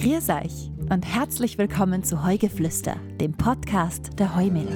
Grüß 0.00 0.30
euch 0.30 0.70
und 0.88 1.04
herzlich 1.04 1.58
willkommen 1.58 2.02
zu 2.02 2.24
Heugeflüster, 2.24 2.96
dem 3.20 3.34
Podcast 3.34 4.18
der 4.18 4.34
Heumilch. 4.34 4.74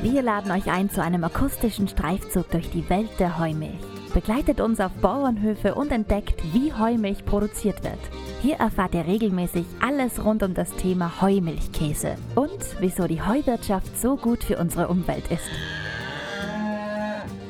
Wir 0.00 0.22
laden 0.22 0.50
euch 0.52 0.70
ein 0.70 0.88
zu 0.88 1.02
einem 1.02 1.22
akustischen 1.22 1.86
Streifzug 1.86 2.50
durch 2.50 2.70
die 2.70 2.88
Welt 2.88 3.10
der 3.18 3.38
Heumilch. 3.38 3.78
Begleitet 4.14 4.62
uns 4.62 4.80
auf 4.80 4.90
Bauernhöfe 5.02 5.74
und 5.74 5.92
entdeckt, 5.92 6.42
wie 6.54 6.72
Heumilch 6.72 7.26
produziert 7.26 7.84
wird. 7.84 7.98
Hier 8.40 8.56
erfahrt 8.56 8.94
ihr 8.94 9.06
regelmäßig 9.06 9.66
alles 9.82 10.24
rund 10.24 10.42
um 10.42 10.54
das 10.54 10.70
Thema 10.76 11.20
Heumilchkäse 11.20 12.16
und 12.36 12.64
wieso 12.80 13.06
die 13.06 13.20
Heuwirtschaft 13.20 14.00
so 14.00 14.16
gut 14.16 14.44
für 14.44 14.56
unsere 14.56 14.88
Umwelt 14.88 15.30
ist. 15.30 15.50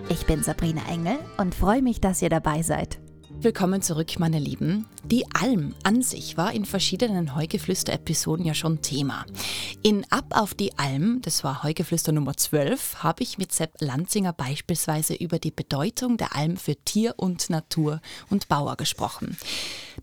Ich 0.08 0.26
bin 0.26 0.42
Sabrina 0.42 0.82
Engel 0.90 1.18
und 1.36 1.54
freue 1.54 1.80
mich, 1.80 2.00
dass 2.00 2.22
ihr 2.22 2.28
dabei 2.28 2.62
seid. 2.62 2.98
Willkommen 3.44 3.82
zurück, 3.82 4.18
meine 4.18 4.38
Lieben. 4.38 4.86
Die 5.04 5.26
Alm 5.34 5.74
an 5.82 6.00
sich 6.00 6.38
war 6.38 6.54
in 6.54 6.64
verschiedenen 6.64 7.34
Heugeflüster-Episoden 7.34 8.46
ja 8.46 8.54
schon 8.54 8.80
Thema. 8.80 9.26
In 9.82 10.10
Ab 10.10 10.24
auf 10.30 10.54
die 10.54 10.78
Alm, 10.78 11.20
das 11.20 11.44
war 11.44 11.62
Heugeflüster 11.62 12.10
Nummer 12.12 12.38
12, 12.38 13.02
habe 13.02 13.22
ich 13.22 13.36
mit 13.36 13.52
Sepp 13.52 13.82
Lanzinger 13.82 14.32
beispielsweise 14.32 15.12
über 15.12 15.38
die 15.38 15.50
Bedeutung 15.50 16.16
der 16.16 16.34
Alm 16.34 16.56
für 16.56 16.74
Tier 16.74 17.12
und 17.18 17.50
Natur 17.50 18.00
und 18.30 18.48
Bauer 18.48 18.76
gesprochen. 18.76 19.36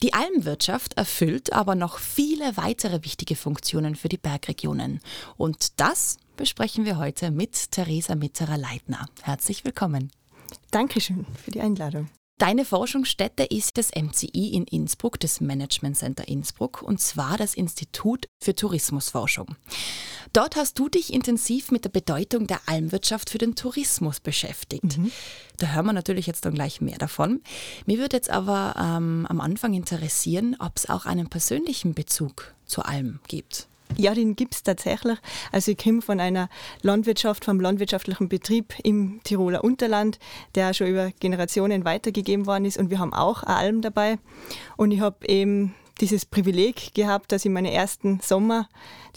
Die 0.04 0.14
Almwirtschaft 0.14 0.94
erfüllt 0.94 1.52
aber 1.52 1.74
noch 1.74 1.98
viele 1.98 2.58
weitere 2.58 3.04
wichtige 3.04 3.36
Funktionen 3.36 3.96
für 3.96 4.08
die 4.08 4.20
Bergregionen. 4.20 5.00
Und 5.36 5.80
das 5.80 6.18
besprechen 6.38 6.86
wir 6.86 7.00
heute 7.00 7.32
mit 7.32 7.72
Theresa 7.72 8.14
Mitterer-Leitner. 8.14 9.08
Herzlich 9.24 9.66
willkommen. 9.66 10.12
Dankeschön 10.70 11.26
für 11.44 11.50
die 11.50 11.62
Einladung. 11.62 12.08
Deine 12.42 12.66
Forschungsstätte 12.66 13.44
ist 13.44 13.78
das 13.78 13.92
MCI 13.92 14.56
in 14.56 14.64
Innsbruck, 14.64 15.20
das 15.20 15.42
Management 15.42 15.96
Center 15.96 16.28
Innsbruck, 16.28 16.82
und 16.82 17.00
zwar 17.00 17.38
das 17.38 17.54
Institut 17.54 18.26
für 18.40 18.56
Tourismusforschung. 18.56 19.56
Dort 20.34 20.56
hast 20.56 20.80
du 20.80 20.90
dich 20.90 21.14
intensiv 21.14 21.70
mit 21.70 21.86
der 21.86 21.92
Bedeutung 21.92 22.48
der 22.48 22.62
Almwirtschaft 22.66 23.30
für 23.30 23.38
den 23.38 23.54
Tourismus 23.54 24.20
beschäftigt. 24.20 24.98
Mhm. 24.98 25.12
Da 25.60 25.68
hören 25.68 25.86
wir 25.86 25.94
natürlich 25.94 26.26
jetzt 26.26 26.44
dann 26.44 26.56
gleich 26.56 26.82
mehr 26.82 26.98
davon. 26.98 27.42
Mir 27.86 28.00
würde 28.00 28.18
jetzt 28.18 28.32
aber 28.32 28.74
ähm, 28.76 29.28
am 29.30 29.40
Anfang 29.40 29.76
interessieren, 29.76 30.56
ob 30.58 30.78
es 30.78 30.90
auch 30.90 31.06
einen 31.06 31.30
persönlichen 31.30 31.94
Bezug 31.94 32.56
zur 32.66 32.88
Alm 32.88 33.20
gibt. 33.28 33.68
Ja, 33.98 34.14
den 34.14 34.36
gibt 34.36 34.56
es 34.56 34.64
tatsächlich. 34.64 35.18
Also 35.52 35.72
ich 35.72 35.78
komme 35.78 36.02
von 36.02 36.20
einer 36.20 36.50
Landwirtschaft, 36.82 37.46
vom 37.46 37.60
landwirtschaftlichen 37.60 38.30
Betrieb 38.30 38.74
im 38.84 39.22
Tiroler 39.24 39.64
Unterland, 39.64 40.20
der 40.56 40.74
schon 40.74 40.88
über 40.88 41.12
Generationen 41.20 41.86
weitergegeben 41.86 42.46
worden 42.46 42.66
ist 42.66 42.78
und 42.78 42.90
wir 42.90 43.00
haben 43.00 43.14
auch 43.14 43.44
eine 43.44 43.56
Alm 43.56 43.82
dabei. 43.82 44.18
Und 44.78 44.92
ich 44.92 45.02
habe 45.02 45.28
eben 45.28 45.74
dieses 46.02 46.26
Privileg 46.26 46.94
gehabt, 46.96 47.32
dass 47.32 47.46
ich 47.46 47.52
meine 47.52 47.72
ersten 47.72 48.20
Sommer, 48.22 48.68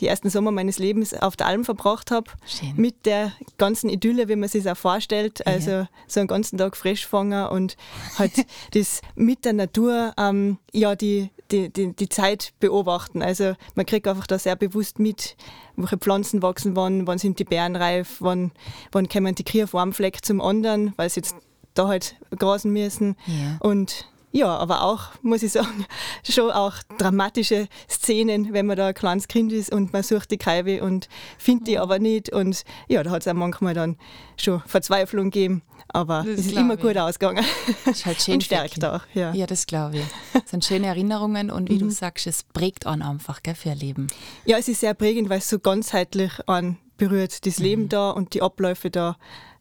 die 0.01 0.07
ersten 0.07 0.29
Sommer 0.29 0.51
meines 0.51 0.79
Lebens 0.79 1.15
auf 1.15 1.35
der 1.37 1.47
Alm 1.47 1.65
verbracht 1.65 2.11
habe. 2.11 2.31
Mit 2.77 3.07
der 3.07 3.33
ganzen 3.59 3.89
Idylle, 3.89 4.29
wie 4.29 4.37
man 4.37 4.49
sich 4.49 4.69
auch 4.69 4.77
vorstellt. 4.77 5.47
Also 5.47 5.71
ja. 5.71 5.89
so 6.07 6.21
einen 6.21 6.29
ganzen 6.29 6.59
Tag 6.59 6.77
Frischfanger 6.77 7.51
und 7.51 7.77
halt 8.19 8.33
das 8.73 9.01
mit 9.15 9.45
der 9.45 9.55
Natur, 9.55 10.13
ähm, 10.19 10.59
ja, 10.73 10.95
die, 10.95 11.31
die, 11.55 11.73
die, 11.73 11.95
die 11.95 12.09
Zeit 12.09 12.53
beobachten. 12.61 13.23
Also 13.23 13.55
man 13.75 13.87
kriegt 13.87 14.09
einfach 14.09 14.27
da 14.27 14.39
sehr 14.39 14.57
bewusst 14.57 14.99
mit, 14.99 15.37
welche 15.77 15.99
Pflanzen 15.99 16.43
wachsen 16.43 16.77
wann, 16.77 17.07
wann 17.07 17.19
sind 17.19 17.39
die 17.39 17.45
Beeren 17.45 17.77
reif, 17.77 18.17
wann, 18.21 18.53
wann 18.93 19.09
kommen 19.09 19.35
die 19.35 19.45
Krier 19.45 19.69
vom 19.69 19.93
Fleck 19.93 20.25
zum 20.25 20.41
anderen, 20.41 20.93
weil 20.97 21.09
sie 21.09 21.21
jetzt 21.21 21.37
da 21.75 21.89
halt 21.89 22.17
grasen 22.37 22.73
müssen. 22.73 23.17
Ja. 23.27 23.57
Und 23.61 24.09
ja, 24.35 24.49
aber 24.49 24.83
auch, 24.83 25.11
muss 25.23 25.45
ich 25.45 25.53
sagen, 25.53 25.87
schon 26.29 26.51
auch 26.51 26.75
dramatische 26.99 27.69
Szenen, 27.89 28.53
wenn 28.53 28.67
man 28.67 28.77
da 28.77 28.89
ein 28.89 28.95
kleines 28.95 29.29
Kind 29.29 29.53
ist 29.53 29.73
und 29.73 29.93
man 29.93 30.03
sucht 30.03 30.33
die 30.33 30.39
Kaiwe 30.39 30.83
und 30.83 31.09
findet 31.39 31.69
die 31.69 31.79
aber 31.79 32.01
nicht. 32.01 32.31
Und 32.31 32.65
ja, 32.89 33.05
da 33.05 33.11
hat 33.13 33.23
es 33.23 33.29
auch 33.29 33.35
manchmal 33.35 33.75
dann 33.75 33.97
schon 34.37 34.61
Verzweiflung 34.67 35.31
gegeben. 35.31 35.63
Aber 35.87 36.27
es 36.27 36.47
ist 36.47 36.53
immer 36.53 36.75
ich. 36.75 36.81
gut 36.81 36.97
ausgegangen. 36.97 37.45
Das 37.85 37.99
ist 37.99 38.07
halt 38.07 38.21
schön 38.21 38.35
und 38.35 38.43
stärkt 38.43 38.85
auch. 38.85 39.03
Ja, 39.15 39.33
ja 39.33 39.47
das 39.47 39.67
glaube 39.67 39.99
ich. 39.99 40.05
Das 40.33 40.51
sind 40.51 40.65
schöne 40.65 40.89
Erinnerungen 40.89 41.53
und 41.53 41.71
wie 41.71 41.75
mhm. 41.75 41.81
du 41.81 41.91
sagst, 41.91 42.27
es 42.27 42.43
prägt 42.43 42.87
einen 42.87 43.03
einfach 43.03 43.41
gell, 43.41 43.55
für 43.55 43.69
ihr 43.69 43.77
Leben. 43.77 44.09
Ja, 44.47 44.59
es 44.59 44.67
ist 44.67 44.81
sehr 44.81 44.95
prägend, 44.95 45.29
weil 45.29 45.39
es 45.39 45.49
so 45.49 45.61
ganzheitlich 45.61 46.33
an 46.49 46.79
berührt. 46.97 47.47
Das 47.47 47.59
Leben 47.61 47.83
mhm. 47.85 47.89
da 47.91 48.11
und 48.11 48.35
die 48.35 48.43
Abläufe 48.43 48.91
da, 48.91 49.17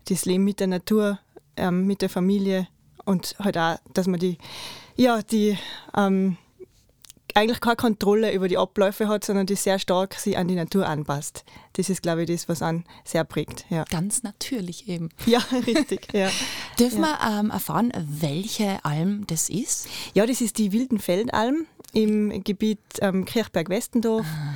das 0.10 0.26
Leben 0.26 0.44
mit 0.46 0.60
der 0.60 0.68
Natur, 0.68 1.20
ähm, 1.58 1.86
mit 1.86 2.02
der 2.02 2.10
Familie, 2.10 2.68
und 3.06 3.36
halt 3.40 3.58
auch, 3.58 3.78
dass 3.94 4.08
man 4.08 4.20
die, 4.20 4.38
ja, 4.96 5.22
die 5.22 5.58
ähm, 5.96 6.38
eigentlich 7.34 7.62
keine 7.62 7.76
Kontrolle 7.76 8.34
über 8.34 8.48
die 8.48 8.58
Abläufe 8.58 9.08
hat, 9.08 9.24
sondern 9.26 9.46
die 9.46 9.56
sehr 9.56 9.80
stark 9.80 10.14
sich 10.16 10.38
an 10.38 10.48
die 10.48 10.56
Natur 10.56 10.88
anpasst. 10.88 11.44
Das 11.74 11.90
ist, 11.90 12.04
glaube 12.04 12.24
ich, 12.24 12.28
das, 12.28 12.48
was 12.48 12.62
einen 12.62 12.86
sehr 13.04 13.24
prägt. 13.24 13.66
Ja. 13.70 13.86
Ganz 13.90 14.24
natürlich 14.24 14.88
eben. 14.88 15.10
Ja, 15.26 15.40
richtig. 15.66 16.14
Ja. 16.14 16.30
Dürfen 16.80 17.02
ja. 17.02 17.18
wir 17.20 17.40
ähm, 17.40 17.50
erfahren, 17.50 17.92
welche 17.96 18.84
Alm 18.86 19.26
das 19.28 19.50
ist? 19.50 19.88
Ja, 20.14 20.26
das 20.26 20.42
ist 20.42 20.58
die 20.58 20.72
Wildenfeldalm 20.72 21.66
im 21.94 22.44
Gebiet 22.44 22.80
ähm, 23.02 23.26
Kirchberg-Westendorf. 23.26 24.26
Ah. 24.26 24.54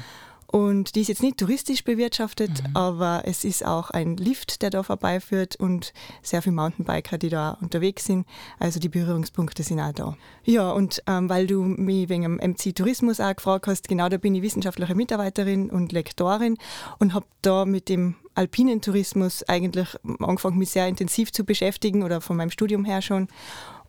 Und 0.49 0.95
die 0.95 1.01
ist 1.01 1.09
jetzt 1.09 1.21
nicht 1.21 1.37
touristisch 1.37 1.83
bewirtschaftet, 1.83 2.63
mhm. 2.63 2.75
aber 2.75 3.23
es 3.25 3.43
ist 3.43 3.65
auch 3.65 3.89
ein 3.89 4.15
Lift, 4.15 4.61
der 4.61 4.69
da 4.69 4.81
vorbeiführt 4.81 5.57
und 5.57 5.93
sehr 6.21 6.41
viele 6.41 6.55
Mountainbiker, 6.55 7.17
die 7.17 7.29
da 7.29 7.57
unterwegs 7.61 8.05
sind. 8.05 8.25
Also 8.57 8.79
die 8.79 8.87
Berührungspunkte 8.87 9.63
sind 9.63 9.81
auch 9.81 9.91
da. 9.91 10.17
Ja, 10.45 10.71
und 10.71 11.03
ähm, 11.05 11.29
weil 11.29 11.47
du 11.47 11.63
mich 11.63 12.07
wegen 12.07 12.23
dem 12.23 12.35
MC 12.35 12.73
Tourismus 12.73 13.19
auch 13.19 13.35
gefragt 13.35 13.67
hast, 13.67 13.89
genau 13.89 14.07
da 14.07 14.17
bin 14.17 14.35
ich 14.35 14.41
wissenschaftliche 14.41 14.95
Mitarbeiterin 14.95 15.69
und 15.69 15.91
Lektorin 15.91 16.57
und 16.99 17.13
habe 17.13 17.25
da 17.41 17.65
mit 17.65 17.89
dem 17.89 18.15
alpinen 18.33 18.81
Tourismus 18.81 19.43
eigentlich 19.49 19.97
angefangen, 20.19 20.59
mich 20.59 20.69
sehr 20.69 20.87
intensiv 20.87 21.31
zu 21.33 21.43
beschäftigen 21.43 22.03
oder 22.03 22.21
von 22.21 22.37
meinem 22.37 22.51
Studium 22.51 22.85
her 22.85 23.01
schon. 23.01 23.27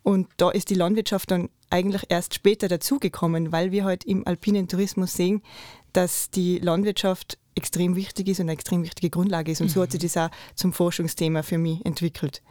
Und 0.02 0.26
da 0.38 0.50
ist 0.50 0.70
die 0.70 0.74
Landwirtschaft 0.74 1.30
dann 1.30 1.50
eigentlich 1.70 2.04
erst 2.08 2.34
später 2.34 2.66
dazugekommen, 2.68 3.52
weil 3.52 3.72
wir 3.72 3.84
halt 3.84 4.04
im 4.04 4.26
alpinen 4.26 4.66
Tourismus 4.66 5.12
sehen, 5.12 5.42
dass 5.93 6.31
die 6.31 6.59
Landwirtschaft 6.59 7.38
extrem 7.54 7.97
wichtig 7.97 8.28
ist 8.28 8.38
und 8.41 8.44
eine 8.44 8.53
extrem 8.53 8.82
wichtige 8.82 9.10
Grundlage 9.10 9.53
ist. 9.53 9.60
Und 9.60 9.69
mhm. 9.69 9.72
so 9.72 9.82
hat 9.82 9.93
sich 9.93 10.00
mhm. 10.00 10.06
das 10.06 10.16
auch 10.16 10.31
zum 10.54 10.72
Forschungsthema 10.72 11.43
für 11.43 11.59
mich 11.59 11.84
entwickelt. 11.84 12.43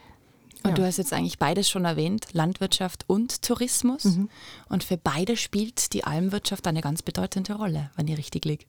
Und 0.64 0.72
ja. 0.72 0.76
du 0.76 0.86
hast 0.86 0.98
jetzt 0.98 1.14
eigentlich 1.14 1.40
beides 1.40 1.70
schon 1.70 1.86
erwähnt, 1.86 2.28
Landwirtschaft 2.34 3.06
und 3.08 3.42
Tourismus. 3.42 4.04
Mhm. 4.06 4.30
Und 4.70 4.84
für 4.84 4.98
beide 4.98 5.38
spielt 5.38 5.94
die 5.94 6.04
Almwirtschaft 6.04 6.68
eine 6.68 6.82
ganz 6.82 7.02
bedeutende 7.02 7.54
Rolle, 7.54 7.92
wenn 7.96 8.08
ich 8.08 8.18
richtig 8.18 8.46
liege. 8.46 8.66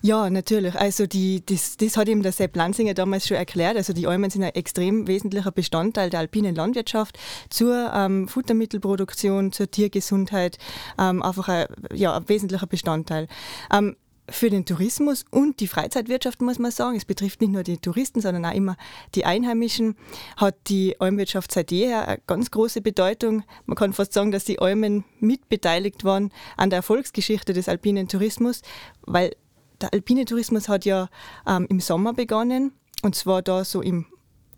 Ja, 0.00 0.30
natürlich. 0.30 0.74
Also 0.74 1.06
die, 1.06 1.44
das, 1.44 1.76
das 1.76 1.96
hat 1.96 2.08
eben 2.08 2.22
der 2.22 2.32
Sepp 2.32 2.56
Lanzinger 2.56 2.94
damals 2.94 3.28
schon 3.28 3.36
erklärt. 3.36 3.76
Also 3.76 3.92
die 3.92 4.06
Almen 4.06 4.30
sind 4.30 4.42
ein 4.42 4.54
extrem 4.54 5.06
wesentlicher 5.06 5.50
Bestandteil 5.52 6.08
der 6.10 6.20
alpinen 6.20 6.54
Landwirtschaft 6.54 7.18
zur 7.50 7.92
ähm, 7.94 8.26
Futtermittelproduktion, 8.26 9.52
zur 9.52 9.70
Tiergesundheit, 9.70 10.58
ähm, 10.98 11.22
einfach 11.22 11.48
ein, 11.48 11.66
ja, 11.92 12.16
ein 12.16 12.28
wesentlicher 12.28 12.66
Bestandteil. 12.66 13.28
Ähm, 13.70 13.96
für 14.28 14.50
den 14.50 14.64
Tourismus 14.64 15.24
und 15.30 15.60
die 15.60 15.68
Freizeitwirtschaft 15.68 16.40
muss 16.42 16.58
man 16.58 16.70
sagen, 16.70 16.96
es 16.96 17.04
betrifft 17.04 17.40
nicht 17.40 17.52
nur 17.52 17.62
die 17.62 17.78
Touristen, 17.78 18.20
sondern 18.20 18.44
auch 18.44 18.54
immer 18.54 18.76
die 19.14 19.24
Einheimischen, 19.24 19.96
hat 20.36 20.56
die 20.66 21.00
Almwirtschaft 21.00 21.52
seit 21.52 21.70
jeher 21.70 22.08
eine 22.08 22.20
ganz 22.26 22.50
große 22.50 22.80
Bedeutung. 22.80 23.44
Man 23.66 23.76
kann 23.76 23.92
fast 23.92 24.12
sagen, 24.12 24.32
dass 24.32 24.44
die 24.44 24.58
Almen 24.58 25.04
mitbeteiligt 25.20 26.04
waren 26.04 26.32
an 26.56 26.70
der 26.70 26.78
Erfolgsgeschichte 26.78 27.52
des 27.52 27.68
alpinen 27.68 28.08
Tourismus, 28.08 28.62
weil 29.02 29.36
der 29.80 29.92
alpine 29.92 30.24
Tourismus 30.24 30.68
hat 30.68 30.84
ja 30.84 31.08
ähm, 31.46 31.66
im 31.68 31.80
Sommer 31.80 32.12
begonnen 32.12 32.72
und 33.02 33.14
zwar 33.14 33.42
da 33.42 33.64
so 33.64 33.82
im 33.82 34.06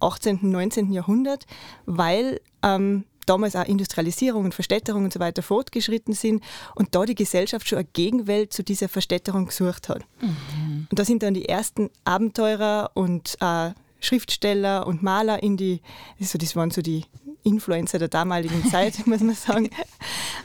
18., 0.00 0.38
19. 0.42 0.92
Jahrhundert, 0.92 1.44
weil 1.86 2.40
ähm, 2.62 3.04
damals 3.28 3.56
auch 3.56 3.64
Industrialisierung 3.64 4.46
und 4.46 4.54
Verstädterung 4.54 5.04
und 5.04 5.12
so 5.12 5.20
weiter 5.20 5.42
fortgeschritten 5.42 6.14
sind 6.14 6.42
und 6.74 6.94
da 6.94 7.04
die 7.04 7.14
Gesellschaft 7.14 7.68
schon 7.68 7.78
eine 7.78 7.88
Gegenwelt 7.92 8.52
zu 8.52 8.62
dieser 8.62 8.88
Verstädterung 8.88 9.46
gesucht 9.46 9.88
hat. 9.88 10.04
Mhm. 10.20 10.86
Und 10.90 10.98
da 10.98 11.04
sind 11.04 11.22
dann 11.22 11.34
die 11.34 11.48
ersten 11.48 11.90
Abenteurer 12.04 12.90
und 12.94 13.36
äh, 13.40 13.70
Schriftsteller 14.00 14.86
und 14.86 15.02
Maler 15.02 15.42
in 15.42 15.56
die, 15.56 15.80
also 16.20 16.38
das 16.38 16.54
waren 16.54 16.70
so 16.70 16.82
die 16.82 17.04
Influencer 17.42 17.98
der 17.98 18.08
damaligen 18.08 18.64
Zeit, 18.70 19.06
muss 19.06 19.20
man 19.20 19.34
sagen. 19.34 19.70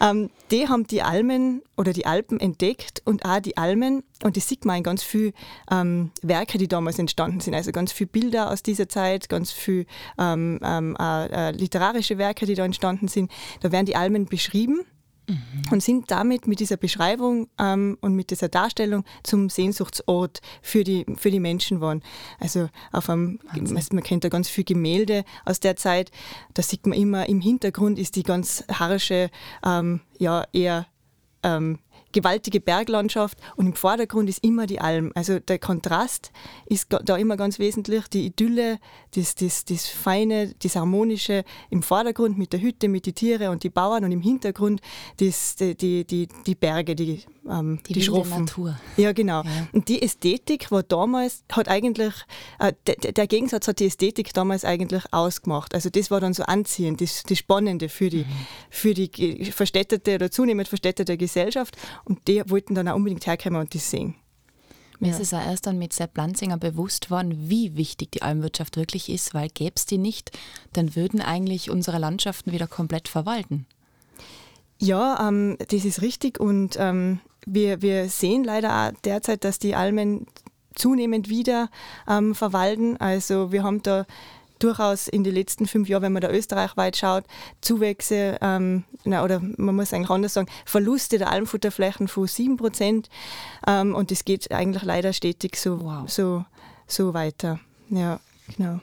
Ähm, 0.01 0.30
die 0.51 0.68
haben 0.68 0.88
die 0.88 1.01
Almen 1.01 1.62
oder 1.78 1.94
die 1.94 2.06
Alpen 2.06 2.40
entdeckt 2.40 3.01
und 3.06 3.25
auch 3.25 3.40
die 3.40 3.57
Almen, 3.57 4.04
und 4.24 4.38
das 4.38 4.48
sieht 4.48 4.66
man 4.66 4.78
in 4.78 4.84
ganz 4.84 5.04
vielen 5.04 5.34
ähm, 5.72 6.12
Werke, 6.22 6.57
die 6.57 6.68
damals 6.68 7.00
entstanden 7.00 7.40
sind. 7.40 7.54
Also 7.54 7.72
ganz 7.72 7.92
viele 7.92 8.10
Bilder 8.10 8.51
aus 8.51 8.63
dieser 8.63 8.90
Zeit, 8.90 9.30
ganz 9.30 9.51
viele 9.51 9.86
ähm, 10.18 10.60
ähm, 10.63 10.95
äh, 11.00 11.50
äh, 11.50 11.51
literarische 11.51 12.18
Werke, 12.18 12.45
die 12.45 12.56
da 12.56 12.66
entstanden 12.66 13.07
sind. 13.07 13.31
Da 13.62 13.72
werden 13.72 13.86
die 13.86 13.96
Almen 13.96 14.25
beschrieben 14.25 14.81
Mhm. 15.28 15.72
Und 15.72 15.81
sind 15.81 16.12
damit 16.12 16.48
mit 16.48 16.60
dieser 16.60 16.78
Beschreibung 16.78 17.48
ähm, 17.58 17.98
und 18.02 18.14
mit 18.16 18.31
dieser 18.31 18.50
Darstellung 18.50 19.06
zum 19.24 19.50
Sehnsuchtsort 19.50 20.42
für 20.62 20.84
die, 20.84 21.06
für 21.16 21.31
die 21.31 21.40
Menschen 21.40 21.78
geworden. 21.78 22.02
Also 22.40 22.70
auf 22.92 23.10
einem, 23.10 23.40
man 23.92 24.04
kennt 24.04 24.24
da 24.24 24.30
ganz 24.30 24.50
viele 24.50 24.66
Gemälde 24.66 25.24
aus 25.46 25.60
der 25.60 25.75
Zeit, 25.75 26.12
da 26.54 26.62
sieht 26.62 26.86
man 26.86 26.98
immer, 26.98 27.30
im 27.30 27.42
Hintergrund 27.42 28.00
ist 28.00 28.16
die 28.16 28.24
ganz 28.24 28.66
harsche, 28.70 29.30
ähm, 29.66 30.02
ja, 30.18 30.46
eher 30.52 30.88
ähm, 31.44 31.80
gewaltige 32.13 32.62
Berglandschaft 32.62 33.38
und 33.56 33.68
im 33.68 33.74
Vordergrund 33.74 34.30
ist 34.30 34.44
immer 34.44 34.65
die 34.65 34.80
Alm. 34.80 35.12
Also 35.15 35.39
der 35.39 35.60
Kontrast 35.60 36.31
ist 36.65 36.88
da 36.89 37.18
immer 37.18 37.36
ganz 37.36 37.60
wesentlich, 37.60 38.07
die 38.07 38.25
Idylle, 38.27 38.80
das, 39.15 39.36
das, 39.36 39.65
das 39.65 39.88
Feine, 39.88 40.54
das 40.63 40.75
Harmonische 40.75 41.44
im 41.69 41.83
Vordergrund 41.83 42.38
mit 42.38 42.54
der 42.54 42.62
Hütte, 42.62 42.88
mit 42.88 43.06
den 43.06 43.15
Tieren 43.15 43.50
und 43.50 43.63
die 43.63 43.69
Bauern 43.69 44.06
und 44.06 44.12
im 44.12 44.21
Hintergrund 44.21 44.81
das, 45.18 45.56
die, 45.56 45.75
die, 45.75 46.06
die, 46.06 46.27
die 46.45 46.56
Berge, 46.56 46.95
die, 46.95 47.24
ähm, 47.50 47.80
die, 47.88 47.94
die 47.94 48.01
Schroffen. 48.01 48.45
Natur. 48.45 48.77
Ja, 48.98 49.12
genau. 49.12 49.44
Ja. 49.44 49.68
Und 49.71 49.89
die 49.89 50.01
Ästhetik 50.01 50.71
war 50.71 50.83
damals, 50.83 51.44
hat 51.51 51.68
eigentlich, 51.68 52.13
äh, 52.60 52.74
der, 52.88 53.12
der, 53.12 53.27
Gegensatz 53.27 53.68
hat 53.68 53.80
die 53.80 53.88
Ästhetik 53.88 54.33
damals 54.33 54.65
eigentlich 54.65 55.04
ausgemacht. 55.12 55.74
Also 55.74 55.89
das 55.89 56.12
war 56.12 56.21
dann 56.21 56.33
so 56.33 56.44
anziehend, 56.44 57.01
das, 57.01 57.24
das 57.24 57.38
Spannende 57.38 57.89
für 57.89 58.10
die, 58.10 58.25
mhm. 58.25 58.48
für 58.69 58.94
die 58.94 59.51
verstädtete 59.51 60.15
oder 60.15 60.31
zunehmend 60.31 60.68
verstädtete 60.68 61.18
Gesellschaft. 61.18 61.75
Und 62.06 62.28
die 62.28 62.42
wollten 62.48 62.76
dann 62.76 62.88
auch 62.88 62.96
unbedingt 62.96 63.26
herkommen 63.26 63.62
und 63.62 63.74
das 63.74 63.90
sehen. 63.90 64.16
Mir 65.00 65.10
ja. 65.10 65.16
ist 65.16 65.22
es 65.22 65.34
auch 65.34 65.46
erst 65.46 65.68
dann 65.68 65.78
mit 65.78 65.94
Sepp 65.94 66.16
Lanzinger 66.18 66.58
bewusst 66.58 67.12
worden, 67.12 67.50
wie 67.50 67.76
wichtig 67.76 68.12
die 68.12 68.22
Almwirtschaft 68.22 68.78
wirklich 68.78 69.10
ist, 69.10 69.34
weil 69.34 69.50
gäbe 69.50 69.74
es 69.76 69.86
die 69.86 69.98
nicht, 69.98 70.32
dann 70.72 70.96
würden 70.96 71.22
eigentlich 71.22 71.70
unsere 71.70 71.98
Landschaften 71.98 72.52
wieder 72.52 72.68
komplett 72.68 73.08
verwalten. 73.08 73.66
Ja, 74.80 75.28
ähm, 75.28 75.58
das 75.70 75.86
ist 75.86 76.02
richtig 76.02 76.40
und 76.40 76.78
ähm, 76.80 77.20
wir, 77.46 77.82
wir 77.82 78.10
sehen 78.10 78.44
leider 78.44 78.88
auch 78.88 79.02
derzeit, 79.02 79.44
dass 79.44 79.60
die 79.60 79.76
Almen 79.76 80.28
zunehmend 80.76 81.30
wieder 81.30 81.70
ähm, 82.08 82.36
verwalten. 82.36 82.98
Also 82.98 83.52
wir 83.52 83.64
haben 83.64 83.82
da 83.84 84.06
durchaus 84.63 85.07
in 85.07 85.24
den 85.24 85.33
letzten 85.33 85.68
fünf 85.68 85.89
Jahren, 85.89 86.04
wenn 86.04 86.13
man 86.13 86.21
da 86.21 86.30
österreichweit 86.30 86.98
schaut, 86.98 87.25
Zuwächse, 87.62 88.38
ähm, 88.42 88.83
na, 89.04 89.24
oder 89.24 89.39
man 89.39 89.75
muss 89.75 89.94
eigentlich 89.94 90.10
anders 90.10 90.33
sagen, 90.33 90.50
Verluste 90.65 91.18
der 91.18 91.31
Almfutterflächen 91.31 92.07
von 92.07 92.27
7 92.27 92.57
Prozent. 92.57 93.10
Ähm, 93.68 93.94
und 93.94 94.12
das 94.12 94.25
geht 94.25 94.51
eigentlich 94.51 94.83
leider 94.83 95.13
stetig 95.13 95.57
so, 95.57 95.81
wow. 95.81 96.10
so, 96.10 96.45
so 96.88 97.13
weiter. 97.13 97.60
Ja, 97.89 98.19
genau. 98.56 98.80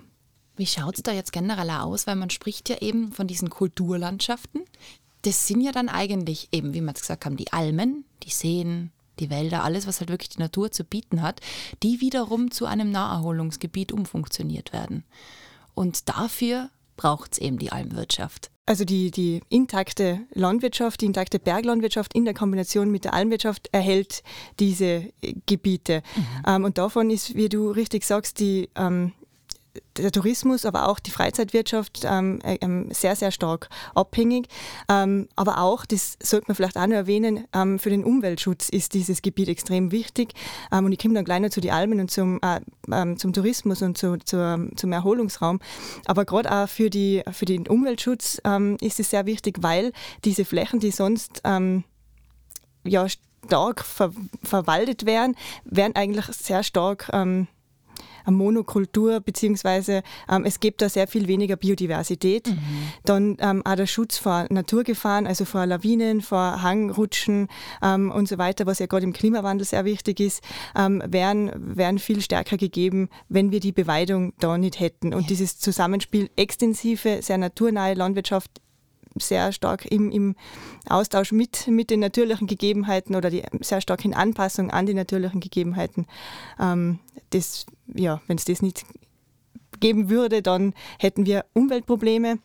Wie 0.56 0.66
schaut 0.66 0.96
es 0.96 1.02
da 1.02 1.12
jetzt 1.12 1.32
generell 1.32 1.70
aus? 1.70 2.06
Weil 2.06 2.16
man 2.16 2.30
spricht 2.30 2.68
ja 2.68 2.78
eben 2.78 3.12
von 3.12 3.26
diesen 3.26 3.48
Kulturlandschaften. 3.48 4.62
Das 5.22 5.46
sind 5.46 5.62
ja 5.62 5.72
dann 5.72 5.88
eigentlich 5.88 6.48
eben, 6.52 6.74
wie 6.74 6.80
wir 6.80 6.92
es 6.92 7.00
gesagt 7.00 7.24
haben, 7.24 7.36
die 7.36 7.52
Almen, 7.52 8.04
die 8.22 8.30
Seen, 8.30 8.90
die 9.20 9.30
Wälder, 9.30 9.64
alles, 9.64 9.86
was 9.86 10.00
halt 10.00 10.10
wirklich 10.10 10.30
die 10.30 10.40
Natur 10.40 10.70
zu 10.70 10.84
bieten 10.84 11.22
hat, 11.22 11.40
die 11.82 12.00
wiederum 12.00 12.50
zu 12.50 12.66
einem 12.66 12.90
Naherholungsgebiet 12.90 13.92
umfunktioniert 13.92 14.72
werden. 14.72 15.04
Und 15.74 16.08
dafür 16.08 16.70
braucht 16.96 17.32
es 17.32 17.38
eben 17.38 17.58
die 17.58 17.72
Almwirtschaft. 17.72 18.50
Also 18.66 18.84
die, 18.84 19.10
die 19.10 19.40
intakte 19.48 20.20
Landwirtschaft, 20.32 21.00
die 21.00 21.06
intakte 21.06 21.40
Berglandwirtschaft 21.40 22.14
in 22.14 22.24
der 22.24 22.34
Kombination 22.34 22.90
mit 22.90 23.04
der 23.04 23.14
Almwirtschaft 23.14 23.68
erhält 23.72 24.22
diese 24.60 25.12
Gebiete. 25.46 26.02
Mhm. 26.14 26.22
Ähm, 26.46 26.64
und 26.64 26.78
davon 26.78 27.10
ist, 27.10 27.34
wie 27.34 27.48
du 27.48 27.70
richtig 27.70 28.04
sagst, 28.04 28.38
die 28.38 28.68
ähm, 28.76 29.12
der 29.96 30.12
Tourismus, 30.12 30.64
aber 30.64 30.88
auch 30.88 30.98
die 30.98 31.10
Freizeitwirtschaft 31.10 32.02
ähm, 32.04 32.40
äh, 32.42 32.58
ähm, 32.60 32.88
sehr, 32.90 33.16
sehr 33.16 33.30
stark 33.30 33.68
abhängig. 33.94 34.48
Ähm, 34.88 35.28
aber 35.36 35.58
auch, 35.58 35.84
das 35.84 36.16
sollte 36.22 36.46
man 36.48 36.54
vielleicht 36.54 36.76
auch 36.76 36.86
noch 36.86 36.94
erwähnen, 36.94 37.44
ähm, 37.52 37.78
für 37.78 37.90
den 37.90 38.04
Umweltschutz 38.04 38.68
ist 38.68 38.94
dieses 38.94 39.22
Gebiet 39.22 39.48
extrem 39.48 39.92
wichtig. 39.92 40.34
Ähm, 40.72 40.86
und 40.86 40.92
ich 40.92 40.98
komme 40.98 41.14
dann 41.14 41.24
gleich 41.24 41.40
noch 41.40 41.50
zu 41.50 41.60
den 41.60 41.72
Almen 41.72 42.00
und 42.00 42.10
zum, 42.10 42.40
äh, 42.42 42.60
ähm, 42.92 43.18
zum 43.18 43.32
Tourismus 43.32 43.82
und 43.82 43.98
zu, 43.98 44.18
zu, 44.18 44.70
zum 44.76 44.92
Erholungsraum. 44.92 45.60
Aber 46.06 46.24
gerade 46.24 46.50
auch 46.52 46.68
für, 46.68 46.90
die, 46.90 47.22
für 47.32 47.44
den 47.44 47.66
Umweltschutz 47.66 48.40
ist 48.80 49.00
es 49.00 49.10
sehr 49.10 49.26
wichtig, 49.26 49.58
weil 49.60 49.92
diese 50.24 50.44
Flächen, 50.44 50.80
die 50.80 50.90
sonst 50.90 51.42
ja, 51.44 53.06
stark 53.46 53.84
ver 53.84 54.12
verwaldet 54.42 55.06
werden, 55.06 55.36
werden 55.64 55.94
eigentlich 55.96 56.26
sehr 56.26 56.62
stark 56.62 57.10
Monokultur, 58.26 59.20
beziehungsweise 59.20 60.02
ähm, 60.28 60.44
es 60.44 60.60
gibt 60.60 60.82
da 60.82 60.88
sehr 60.88 61.06
viel 61.06 61.28
weniger 61.28 61.56
Biodiversität. 61.56 62.48
Mhm. 62.48 62.56
Dann 63.04 63.36
ähm, 63.40 63.62
auch 63.64 63.76
der 63.76 63.86
Schutz 63.86 64.18
vor 64.18 64.46
Naturgefahren, 64.50 65.26
also 65.26 65.44
vor 65.44 65.66
Lawinen, 65.66 66.20
vor 66.20 66.62
Hangrutschen 66.62 67.48
ähm, 67.82 68.10
und 68.10 68.28
so 68.28 68.38
weiter, 68.38 68.66
was 68.66 68.78
ja 68.78 68.86
gerade 68.86 69.04
im 69.04 69.12
Klimawandel 69.12 69.66
sehr 69.66 69.84
wichtig 69.84 70.20
ist, 70.20 70.42
ähm, 70.76 71.02
wären, 71.06 71.50
wären 71.54 71.98
viel 71.98 72.20
stärker 72.20 72.56
gegeben, 72.56 73.08
wenn 73.28 73.50
wir 73.50 73.60
die 73.60 73.72
Beweidung 73.72 74.32
da 74.38 74.58
nicht 74.58 74.80
hätten. 74.80 75.14
Und 75.14 75.22
ja. 75.22 75.28
dieses 75.28 75.58
Zusammenspiel 75.58 76.30
extensive, 76.36 77.20
sehr 77.22 77.38
naturnahe 77.38 77.94
Landwirtschaft 77.94 78.60
sehr 79.18 79.52
stark 79.52 79.84
im, 79.90 80.10
im 80.10 80.36
Austausch 80.88 81.32
mit, 81.32 81.66
mit 81.66 81.90
den 81.90 82.00
natürlichen 82.00 82.46
Gegebenheiten 82.46 83.16
oder 83.16 83.30
die 83.30 83.42
sehr 83.60 83.80
stark 83.80 84.04
in 84.04 84.14
Anpassung 84.14 84.70
an 84.70 84.86
die 84.86 84.94
natürlichen 84.94 85.40
Gegebenheiten. 85.40 86.06
Ähm, 86.58 87.00
das, 87.30 87.66
ja, 87.86 88.20
wenn 88.26 88.36
es 88.36 88.44
das 88.44 88.62
nicht 88.62 88.84
geben 89.80 90.10
würde, 90.10 90.42
dann 90.42 90.74
hätten 90.98 91.26
wir 91.26 91.44
Umweltprobleme 91.54 92.38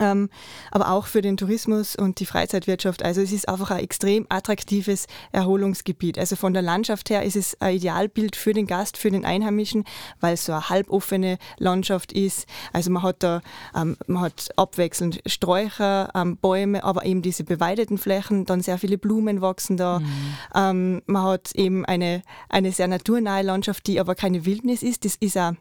ähm, 0.00 0.30
aber 0.70 0.90
auch 0.90 1.06
für 1.06 1.22
den 1.22 1.36
Tourismus 1.36 1.96
und 1.96 2.20
die 2.20 2.26
Freizeitwirtschaft. 2.26 3.02
Also 3.02 3.20
es 3.20 3.32
ist 3.32 3.48
einfach 3.48 3.70
ein 3.70 3.82
extrem 3.82 4.26
attraktives 4.28 5.06
Erholungsgebiet. 5.32 6.18
Also 6.18 6.36
von 6.36 6.52
der 6.52 6.62
Landschaft 6.62 7.10
her 7.10 7.22
ist 7.22 7.36
es 7.36 7.60
ein 7.60 7.76
Idealbild 7.76 8.36
für 8.36 8.52
den 8.52 8.66
Gast, 8.66 8.96
für 8.96 9.10
den 9.10 9.24
Einheimischen, 9.24 9.84
weil 10.20 10.34
es 10.34 10.44
so 10.44 10.52
eine 10.52 10.68
halboffene 10.68 11.38
Landschaft 11.58 12.12
ist. 12.12 12.46
Also 12.72 12.90
man 12.90 13.02
hat 13.02 13.22
da 13.22 13.40
ähm, 13.74 13.96
man 14.06 14.22
hat 14.22 14.50
abwechselnd 14.56 15.20
Sträucher, 15.26 16.10
ähm, 16.14 16.36
Bäume, 16.36 16.84
aber 16.84 17.04
eben 17.04 17.22
diese 17.22 17.44
beweideten 17.44 17.98
Flächen, 17.98 18.44
dann 18.44 18.60
sehr 18.60 18.78
viele 18.78 18.98
Blumen 18.98 19.40
wachsen 19.40 19.76
da. 19.76 20.00
Mhm. 20.00 20.34
Ähm, 20.54 21.02
man 21.06 21.22
hat 21.22 21.52
eben 21.54 21.84
eine, 21.84 22.22
eine 22.48 22.72
sehr 22.72 22.88
naturnahe 22.88 23.42
Landschaft, 23.42 23.86
die 23.86 24.00
aber 24.00 24.14
keine 24.14 24.44
Wildnis 24.44 24.82
ist. 24.82 25.04
Das 25.04 25.16
ist 25.16 25.36
auch 25.38 25.52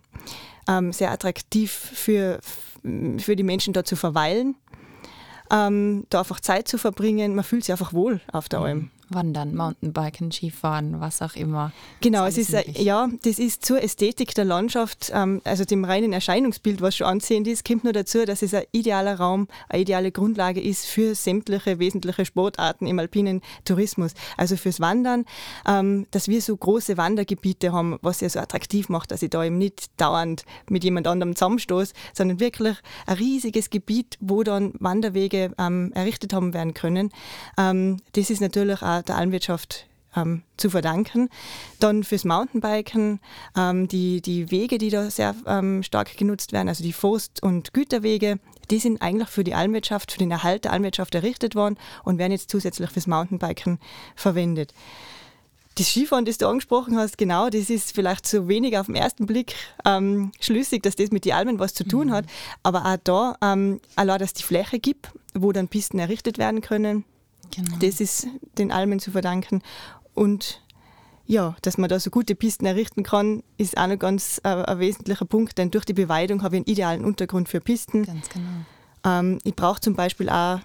ähm, 0.67 0.93
sehr 0.93 1.11
attraktiv 1.11 1.71
für, 1.71 2.39
für 3.17 3.35
die 3.35 3.43
Menschen 3.43 3.73
da 3.73 3.83
zu 3.83 3.95
verweilen, 3.95 4.55
ähm, 5.51 6.05
da 6.09 6.19
einfach 6.19 6.39
Zeit 6.39 6.67
zu 6.67 6.77
verbringen. 6.77 7.35
Man 7.35 7.43
fühlt 7.43 7.63
sich 7.65 7.71
einfach 7.71 7.93
wohl 7.93 8.21
auf 8.31 8.49
der 8.49 8.59
Alm. 8.59 8.91
Wandern, 9.13 9.55
Mountainbiken, 9.55 10.31
Skifahren, 10.31 10.99
was 10.99 11.21
auch 11.21 11.35
immer. 11.35 11.71
Genau, 12.01 12.25
es 12.25 12.37
ist, 12.37 12.55
ja, 12.77 13.09
das 13.23 13.39
ist 13.39 13.65
zur 13.65 13.81
Ästhetik 13.81 14.33
der 14.35 14.45
Landschaft, 14.45 15.11
ähm, 15.13 15.41
also 15.43 15.65
dem 15.65 15.85
reinen 15.85 16.13
Erscheinungsbild, 16.13 16.81
was 16.81 16.95
schon 16.97 17.07
anziehend 17.07 17.47
ist, 17.47 17.65
kommt 17.65 17.83
nur 17.83 17.93
dazu, 17.93 18.25
dass 18.25 18.41
es 18.41 18.53
ein 18.53 18.63
idealer 18.71 19.15
Raum, 19.15 19.47
eine 19.69 19.81
ideale 19.81 20.11
Grundlage 20.11 20.61
ist 20.61 20.85
für 20.85 21.15
sämtliche 21.15 21.79
wesentliche 21.79 22.25
Sportarten 22.25 22.87
im 22.87 22.99
alpinen 22.99 23.41
Tourismus. 23.65 24.13
Also 24.37 24.57
fürs 24.57 24.79
Wandern, 24.79 25.25
ähm, 25.67 26.07
dass 26.11 26.27
wir 26.27 26.41
so 26.41 26.55
große 26.55 26.97
Wandergebiete 26.97 27.71
haben, 27.71 27.97
was 28.01 28.21
ja 28.21 28.29
so 28.29 28.39
attraktiv 28.39 28.89
macht, 28.89 29.11
dass 29.11 29.21
ich 29.21 29.29
da 29.29 29.43
eben 29.43 29.57
nicht 29.57 29.89
dauernd 29.97 30.45
mit 30.69 30.83
jemand 30.83 31.07
anderem 31.07 31.35
zusammenstoße, 31.35 31.93
sondern 32.13 32.39
wirklich 32.39 32.77
ein 33.05 33.17
riesiges 33.17 33.69
Gebiet, 33.69 34.17
wo 34.19 34.43
dann 34.43 34.73
Wanderwege 34.79 35.51
ähm, 35.57 35.91
errichtet 35.93 36.33
haben 36.33 36.53
werden 36.53 36.73
können. 36.73 37.11
Das 37.55 38.29
ist 38.29 38.41
natürlich 38.41 38.81
auch 38.81 39.02
der 39.07 39.17
Almwirtschaft 39.17 39.87
ähm, 40.15 40.43
zu 40.57 40.69
verdanken. 40.69 41.29
Dann 41.79 42.03
fürs 42.03 42.25
Mountainbiken, 42.25 43.19
ähm, 43.57 43.87
die, 43.87 44.21
die 44.21 44.51
Wege, 44.51 44.77
die 44.77 44.89
da 44.89 45.09
sehr 45.09 45.35
ähm, 45.45 45.83
stark 45.83 46.15
genutzt 46.17 46.53
werden, 46.53 46.69
also 46.69 46.83
die 46.83 46.93
Forst- 46.93 47.41
und 47.41 47.73
Güterwege, 47.73 48.39
die 48.69 48.79
sind 48.79 49.01
eigentlich 49.01 49.29
für 49.29 49.43
die 49.43 49.55
Almwirtschaft, 49.55 50.11
für 50.11 50.19
den 50.19 50.31
Erhalt 50.31 50.65
der 50.65 50.73
Almwirtschaft 50.73 51.15
errichtet 51.15 51.55
worden 51.55 51.77
und 52.03 52.17
werden 52.17 52.31
jetzt 52.31 52.49
zusätzlich 52.49 52.89
fürs 52.89 53.07
Mountainbiken 53.07 53.79
verwendet. 54.15 54.73
Das 55.75 55.87
Skifahren, 55.87 56.25
das 56.25 56.37
du 56.37 56.47
angesprochen 56.47 56.97
hast, 56.97 57.17
genau, 57.17 57.49
das 57.49 57.71
ist 57.71 57.95
vielleicht 57.95 58.27
so 58.27 58.47
wenig 58.47 58.77
auf 58.77 58.85
den 58.85 58.95
ersten 58.95 59.25
Blick 59.25 59.55
ähm, 59.85 60.31
schlüssig, 60.39 60.83
dass 60.83 60.95
das 60.95 61.09
mit 61.09 61.25
den 61.25 61.33
Almen 61.33 61.57
was 61.57 61.73
zu 61.73 61.83
tun 61.83 62.07
mhm. 62.07 62.11
hat. 62.11 62.25
Aber 62.61 62.85
auch 62.85 62.97
da, 63.03 63.35
ähm, 63.41 63.81
allein, 63.95 64.19
dass 64.19 64.29
es 64.29 64.33
die 64.35 64.43
Fläche 64.43 64.77
gibt, 64.77 65.09
wo 65.33 65.51
dann 65.51 65.67
Pisten 65.67 65.97
errichtet 65.97 66.37
werden 66.37 66.61
können, 66.61 67.05
Genau. 67.55 67.77
Das 67.79 67.99
ist 67.99 68.27
den 68.57 68.71
Almen 68.71 68.99
zu 68.99 69.11
verdanken. 69.11 69.61
Und 70.13 70.61
ja, 71.25 71.55
dass 71.61 71.77
man 71.77 71.89
da 71.89 71.99
so 71.99 72.09
gute 72.09 72.35
Pisten 72.35 72.65
errichten 72.65 73.03
kann, 73.03 73.43
ist 73.57 73.77
auch 73.77 73.87
noch 73.87 73.97
ganz 73.99 74.41
äh, 74.43 74.49
ein 74.49 74.79
wesentlicher 74.79 75.25
Punkt, 75.25 75.57
denn 75.57 75.71
durch 75.71 75.85
die 75.85 75.93
Beweidung 75.93 76.43
habe 76.43 76.55
ich 76.55 76.59
einen 76.59 76.71
idealen 76.71 77.05
Untergrund 77.05 77.47
für 77.47 77.61
Pisten. 77.61 78.03
Ganz 78.03 78.29
genau. 78.29 78.49
Ähm, 79.05 79.39
ich 79.43 79.55
brauche 79.55 79.79
zum 79.79 79.95
Beispiel 79.95 80.29
auch, 80.29 80.59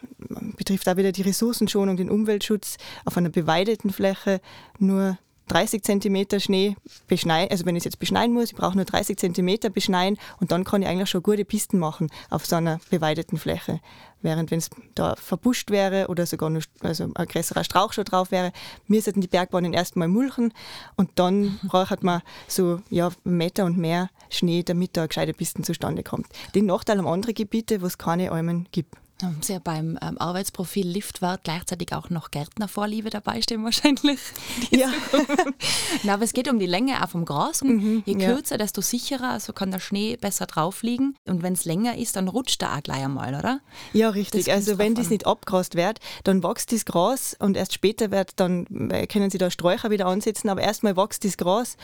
betrifft 0.56 0.88
auch 0.88 0.96
wieder 0.96 1.12
die 1.12 1.22
Ressourcenschonung, 1.22 1.96
den 1.96 2.10
Umweltschutz, 2.10 2.76
auf 3.04 3.16
einer 3.16 3.30
beweideten 3.30 3.90
Fläche 3.90 4.40
nur 4.78 5.18
30 5.48 5.82
cm 5.82 6.40
Schnee 6.40 6.76
beschneien, 7.06 7.50
also 7.50 7.66
wenn 7.66 7.76
ich 7.76 7.80
es 7.80 7.84
jetzt 7.86 7.98
beschneien 7.98 8.32
muss, 8.32 8.50
ich 8.50 8.54
brauche 8.54 8.76
nur 8.76 8.84
30 8.84 9.18
cm 9.18 9.72
beschneien 9.72 10.18
und 10.40 10.52
dann 10.52 10.64
kann 10.64 10.82
ich 10.82 10.88
eigentlich 10.88 11.10
schon 11.10 11.22
gute 11.22 11.44
Pisten 11.44 11.78
machen 11.78 12.08
auf 12.30 12.46
so 12.46 12.56
einer 12.56 12.80
beweideten 12.90 13.38
Fläche. 13.38 13.80
Während 14.20 14.50
wenn 14.50 14.58
es 14.58 14.70
da 14.94 15.14
verbuscht 15.16 15.70
wäre 15.70 16.08
oder 16.08 16.26
sogar 16.26 16.50
nur, 16.50 16.62
also 16.80 17.08
ein 17.14 17.26
größerer 17.26 17.62
Strauch 17.62 17.92
schon 17.92 18.04
drauf 18.04 18.30
wäre, 18.30 18.52
müssten 18.86 19.20
die 19.20 19.28
Bergbahnen 19.28 19.72
erstmal 19.72 20.08
mulchen 20.08 20.52
und 20.96 21.10
dann 21.16 21.58
braucht 21.68 22.02
man 22.02 22.22
so 22.48 22.80
ja, 22.90 23.10
Meter 23.24 23.64
und 23.64 23.78
mehr 23.78 24.10
Schnee, 24.30 24.62
damit 24.62 24.96
da 24.96 25.02
eine 25.02 25.08
gescheite 25.08 25.34
Pisten 25.34 25.62
zustande 25.64 26.02
kommt. 26.02 26.26
Den 26.54 26.66
Nachteil 26.66 26.98
haben 26.98 27.06
andere 27.06 27.32
Gebiete, 27.32 27.80
wo 27.80 27.86
es 27.86 27.98
keine 27.98 28.32
Almen 28.32 28.66
gibt. 28.72 28.94
Haben 29.20 29.42
Sie 29.42 29.52
ja 29.52 29.58
beim 29.58 29.98
ähm, 30.00 30.16
Arbeitsprofil 30.18 30.86
Liftwart 30.86 31.42
gleichzeitig 31.42 31.92
auch 31.92 32.08
noch 32.08 32.30
Gärtnervorliebe 32.30 33.10
dabei 33.10 33.42
stehen 33.42 33.64
wahrscheinlich. 33.64 34.20
Ja. 34.70 34.92
Na, 36.02 36.14
aber 36.14 36.24
es 36.24 36.32
geht 36.32 36.48
um 36.48 36.58
die 36.58 36.66
Länge 36.66 37.02
auch 37.02 37.08
vom 37.08 37.24
Gras. 37.24 37.62
Mhm, 37.62 38.02
Je 38.04 38.14
kürzer, 38.14 38.54
ja. 38.54 38.58
desto 38.58 38.80
sicherer, 38.80 39.30
also 39.30 39.52
kann 39.52 39.70
der 39.70 39.78
Schnee 39.80 40.16
besser 40.16 40.46
drauf 40.46 40.82
liegen. 40.82 41.16
Und 41.26 41.42
wenn 41.42 41.54
es 41.54 41.64
länger 41.64 41.96
ist, 41.96 42.16
dann 42.16 42.28
rutscht 42.28 42.62
er 42.62 42.76
auch 42.76 42.82
gleich 42.82 43.02
einmal, 43.04 43.34
oder? 43.34 43.60
Ja, 43.92 44.10
richtig. 44.10 44.52
Also 44.52 44.78
wenn 44.78 44.94
das 44.94 45.10
nicht 45.10 45.26
abgrast 45.26 45.74
wird, 45.74 45.98
dann 46.24 46.42
wächst 46.42 46.72
das 46.72 46.84
Gras 46.84 47.34
und 47.38 47.56
erst 47.56 47.72
später 47.72 48.10
wird 48.10 48.32
dann, 48.36 48.90
äh, 48.90 49.06
können 49.06 49.30
Sie 49.30 49.38
da 49.38 49.50
Sträucher 49.50 49.90
wieder 49.90 50.06
ansetzen, 50.06 50.48
aber 50.48 50.60
erstmal 50.60 50.96
wächst 50.96 51.24
das 51.24 51.36
Gras 51.36 51.76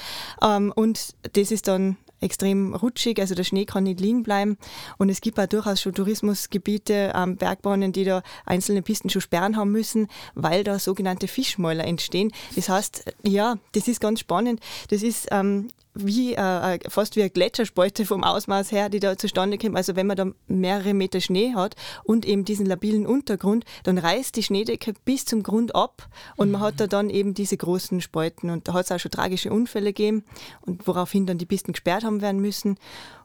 ähm, 0.43 0.73
und 0.76 1.14
das 1.33 1.50
ist 1.50 1.69
dann 1.69 1.97
extrem 2.25 2.75
rutschig, 2.75 3.21
also 3.21 3.35
der 3.35 3.45
Schnee 3.45 3.64
kann 3.64 3.85
nicht 3.85 4.00
liegen 4.00 4.23
bleiben. 4.23 4.57
Und 4.99 5.09
es 5.09 5.21
gibt 5.21 5.38
auch 5.38 5.47
durchaus 5.47 5.81
schon 5.81 5.95
Tourismusgebiete, 5.95 7.12
ähm, 7.14 7.37
Bergbahnen, 7.37 7.93
die 7.93 8.04
da 8.04 8.23
einzelne 8.45 8.83
Pisten 8.83 9.11
schon 9.11 9.23
sperren 9.23 9.57
haben 9.57 9.71
müssen, 9.71 10.09
weil 10.35 10.64
da 10.64 10.78
sogenannte 10.78 11.28
Fischmäuler 11.28 11.85
entstehen. 11.85 12.33
Das 12.57 12.69
heißt, 12.69 13.04
ja, 13.23 13.57
das 13.73 13.88
ist 13.88 14.00
ganz 14.00 14.21
spannend. 14.21 14.61
Das 14.90 15.02
ist 15.02 15.28
ähm, 15.31 15.69
wie 15.94 16.34
äh, 16.34 16.74
äh, 16.74 16.78
fast 16.88 17.16
wie 17.16 17.20
eine 17.20 17.30
Gletscherspalte 17.30 18.04
vom 18.04 18.24
Ausmaß 18.24 18.72
her, 18.72 18.88
die 18.88 19.00
da 19.00 19.16
zustande 19.16 19.58
kommt. 19.58 19.76
Also 19.76 19.96
wenn 19.96 20.06
man 20.06 20.16
da 20.16 20.26
mehrere 20.46 20.92
Meter 20.92 21.20
Schnee 21.20 21.54
hat 21.54 21.76
und 22.02 22.26
eben 22.26 22.44
diesen 22.44 22.66
labilen 22.66 23.06
Untergrund, 23.06 23.64
dann 23.84 23.98
reißt 23.98 24.34
die 24.36 24.42
Schneedecke 24.42 24.94
bis 25.04 25.24
zum 25.24 25.42
Grund 25.42 25.74
ab 25.74 26.08
und 26.36 26.48
mhm. 26.48 26.52
man 26.52 26.60
hat 26.62 26.80
da 26.80 26.86
dann 26.86 27.10
eben 27.10 27.34
diese 27.34 27.56
großen 27.56 28.00
Spalten 28.00 28.50
und 28.50 28.68
da 28.68 28.74
hat 28.74 28.86
es 28.86 28.92
auch 28.92 28.98
schon 28.98 29.12
tragische 29.12 29.52
Unfälle 29.52 29.92
gegeben 29.92 30.24
und 30.62 30.86
woraufhin 30.86 31.26
dann 31.26 31.38
die 31.38 31.46
Pisten 31.46 31.72
gesperrt 31.72 32.04
haben 32.04 32.20
werden 32.20 32.40
müssen. 32.40 32.76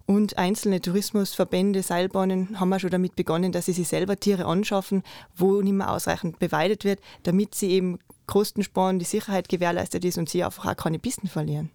Und 0.06 0.40
einzelne 0.40 0.82
Tourismusverbände, 0.82 1.84
Seilbahnen 1.84 2.60
haben 2.60 2.74
auch 2.74 2.80
schon 2.80 2.90
damit 2.90 3.16
begonnen, 3.16 3.52
dass 3.52 3.68
sie 3.68 3.74
sich 3.74 3.88
selber 3.88 4.20
Tiere 4.20 4.46
anschaffen, 4.46 5.04
wo 5.36 5.62
nicht 5.62 5.74
mehr 5.74 5.92
ausreichend 5.92 6.40
beweidet 6.40 6.84
wird, 6.84 7.00
damit 7.22 7.54
sie 7.54 7.70
eben 7.70 8.00
Kosten 8.26 8.64
sparen, 8.64 8.98
die 8.98 9.06
Sicherheit 9.06 9.50
gewährleistet 9.50 10.04
ist 10.06 10.18
und 10.18 10.28
sie 10.28 10.44
einfach 10.44 10.66
auch 10.66 10.76
keine 10.76 10.98
Pisten 10.98 11.28
verlieren. 11.28 11.70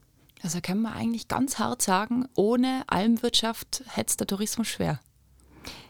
Also 0.44 0.60
kann 0.60 0.82
man 0.82 0.92
eigentlich 0.92 1.26
ganz 1.26 1.58
hart 1.58 1.80
sagen, 1.80 2.28
ohne 2.34 2.82
Almwirtschaft 2.86 3.82
hätte 3.88 4.10
es 4.10 4.16
der 4.18 4.26
Tourismus 4.26 4.68
schwer. 4.68 5.00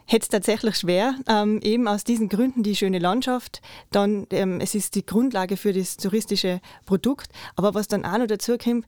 Hätte 0.07 0.23
es 0.23 0.29
tatsächlich 0.29 0.77
schwer, 0.77 1.17
ähm, 1.27 1.59
eben 1.61 1.89
aus 1.89 2.05
diesen 2.05 2.29
Gründen 2.29 2.63
die 2.63 2.77
schöne 2.77 3.01
Landschaft, 3.01 3.63
dann 3.91 4.29
ähm, 4.31 4.61
es 4.61 4.77
ist 4.77 4.95
die 4.95 5.05
Grundlage 5.05 5.57
für 5.57 5.73
das 5.73 5.97
touristische 5.97 6.61
Produkt, 6.87 7.33
aber 7.57 7.75
was 7.75 7.89
dann 7.89 8.05
auch 8.05 8.17
noch 8.17 8.29
dazu 8.29 8.57
kommt, 8.57 8.87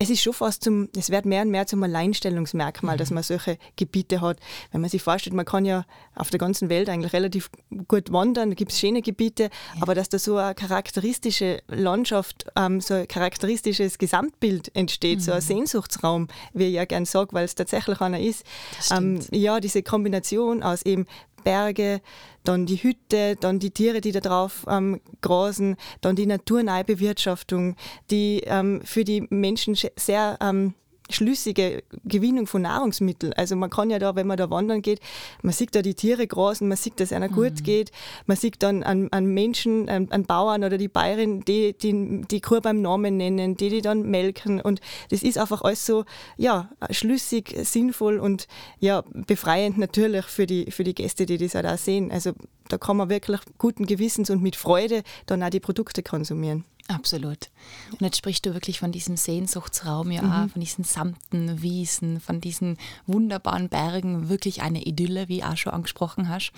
es 0.00 0.10
ist 0.10 0.22
schon 0.22 0.32
fast 0.32 0.62
zum, 0.62 0.88
es 0.96 1.10
wird 1.10 1.26
mehr 1.26 1.42
und 1.42 1.50
mehr 1.50 1.66
zum 1.66 1.82
Alleinstellungsmerkmal, 1.82 2.94
mhm. 2.94 2.98
dass 2.98 3.10
man 3.10 3.24
solche 3.24 3.58
Gebiete 3.74 4.20
hat. 4.20 4.38
Wenn 4.70 4.80
man 4.80 4.90
sich 4.90 5.02
vorstellt, 5.02 5.34
man 5.34 5.44
kann 5.44 5.64
ja 5.64 5.84
auf 6.14 6.30
der 6.30 6.38
ganzen 6.38 6.68
Welt 6.68 6.88
eigentlich 6.88 7.12
relativ 7.12 7.50
gut 7.88 8.12
wandern, 8.12 8.50
da 8.50 8.54
gibt 8.54 8.70
es 8.70 8.78
schöne 8.78 9.02
Gebiete, 9.02 9.44
ja. 9.44 9.50
aber 9.82 9.96
dass 9.96 10.08
da 10.08 10.20
so 10.20 10.36
eine 10.36 10.54
charakteristische 10.54 11.62
Landschaft, 11.66 12.46
ähm, 12.54 12.80
so 12.80 12.94
ein 12.94 13.08
charakteristisches 13.08 13.98
Gesamtbild 13.98 14.74
entsteht, 14.76 15.18
mhm. 15.18 15.22
so 15.22 15.32
ein 15.32 15.38
mhm. 15.38 15.46
Sehnsuchtsraum, 15.46 16.28
wie 16.52 16.66
ich 16.66 16.74
ja 16.74 16.84
gern 16.84 17.04
sage, 17.04 17.32
weil 17.32 17.44
es 17.44 17.56
tatsächlich 17.56 18.00
einer 18.00 18.20
ist. 18.20 18.44
Ähm, 18.92 19.18
ja, 19.32 19.58
diese 19.58 19.82
Kombination 19.82 20.62
aus 20.62 20.82
eben 20.82 21.06
Berge, 21.44 22.00
dann 22.44 22.66
die 22.66 22.82
Hütte, 22.82 23.36
dann 23.36 23.58
die 23.58 23.70
Tiere, 23.70 24.00
die 24.00 24.12
da 24.12 24.20
drauf 24.20 24.64
ähm, 24.68 25.00
grasen, 25.20 25.76
dann 26.00 26.16
die 26.16 26.26
naturnahe 26.26 26.84
Bewirtschaftung, 26.84 27.76
die 28.10 28.42
ähm, 28.46 28.80
für 28.84 29.04
die 29.04 29.26
Menschen 29.30 29.76
sehr 29.96 30.38
ähm, 30.40 30.74
schlüssige 31.10 31.82
Gewinnung 32.04 32.46
von 32.46 32.62
Nahrungsmitteln. 32.62 33.32
Also 33.32 33.56
man 33.56 33.70
kann 33.70 33.90
ja 33.90 33.98
da, 33.98 34.14
wenn 34.14 34.26
man 34.26 34.36
da 34.36 34.50
wandern 34.50 34.82
geht, 34.82 35.00
man 35.42 35.52
sieht 35.52 35.74
da 35.74 35.82
die 35.82 35.94
Tiere 35.94 36.26
grasen, 36.26 36.68
man 36.68 36.76
sieht, 36.76 37.00
dass 37.00 37.12
einer 37.12 37.28
mhm. 37.28 37.34
gut 37.34 37.64
geht, 37.64 37.90
man 38.26 38.36
sieht 38.36 38.62
dann 38.62 38.82
an, 38.82 39.08
an 39.10 39.26
Menschen, 39.26 39.88
an, 39.88 40.08
an, 40.10 40.24
Bauern 40.24 40.64
oder 40.64 40.78
die 40.78 40.88
Bayern, 40.88 41.40
die 41.40 41.72
die, 41.72 42.22
die 42.30 42.40
Kur 42.40 42.60
beim 42.60 42.82
Namen 42.82 43.16
nennen, 43.16 43.56
die 43.56 43.70
die 43.70 43.82
dann 43.82 44.02
melken 44.02 44.60
und 44.60 44.80
das 45.10 45.22
ist 45.22 45.38
einfach 45.38 45.62
alles 45.62 45.86
so, 45.86 46.04
ja, 46.36 46.70
schlüssig, 46.90 47.54
sinnvoll 47.62 48.18
und 48.18 48.46
ja, 48.80 49.02
befreiend 49.12 49.78
natürlich 49.78 50.26
für 50.26 50.46
die, 50.46 50.70
für 50.70 50.84
die 50.84 50.94
Gäste, 50.94 51.26
die 51.26 51.38
das 51.38 51.56
auch 51.56 51.78
sehen. 51.78 52.10
Also 52.10 52.32
da 52.68 52.78
kann 52.78 52.96
man 52.96 53.08
wirklich 53.08 53.40
guten 53.58 53.86
Gewissens 53.86 54.30
und 54.30 54.42
mit 54.42 54.56
Freude 54.56 55.02
dann 55.26 55.42
auch 55.42 55.50
die 55.50 55.60
Produkte 55.60 56.02
konsumieren. 56.02 56.64
Absolut. 56.88 57.50
Und 57.92 58.00
jetzt 58.00 58.16
sprichst 58.16 58.46
du 58.46 58.54
wirklich 58.54 58.78
von 58.78 58.92
diesem 58.92 59.18
Sehnsuchtsraum, 59.18 60.10
ja, 60.10 60.22
mhm. 60.22 60.50
von 60.50 60.60
diesen 60.60 60.84
samten 60.84 61.60
Wiesen, 61.60 62.18
von 62.18 62.40
diesen 62.40 62.78
wunderbaren 63.06 63.68
Bergen, 63.68 64.30
wirklich 64.30 64.62
eine 64.62 64.82
Idylle, 64.82 65.28
wie 65.28 65.40
du 65.40 65.48
auch 65.48 65.56
schon 65.56 65.74
angesprochen 65.74 66.30
hast. 66.30 66.52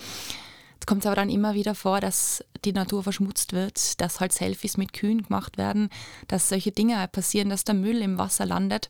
Jetzt 0.75 0.87
kommt 0.87 1.01
es 1.01 1.05
aber 1.05 1.17
dann 1.17 1.29
immer 1.29 1.53
wieder 1.53 1.75
vor, 1.75 1.99
dass 1.99 2.43
die 2.63 2.71
Natur 2.71 3.03
verschmutzt 3.03 3.51
wird, 3.51 3.99
dass 3.99 4.21
halt 4.21 4.31
Selfies 4.31 4.77
mit 4.77 4.93
Kühen 4.93 5.21
gemacht 5.23 5.57
werden, 5.57 5.89
dass 6.27 6.49
solche 6.49 6.71
Dinge 6.71 7.07
passieren, 7.09 7.49
dass 7.49 7.65
der 7.65 7.75
Müll 7.75 8.01
im 8.01 8.17
Wasser 8.17 8.45
landet. 8.45 8.89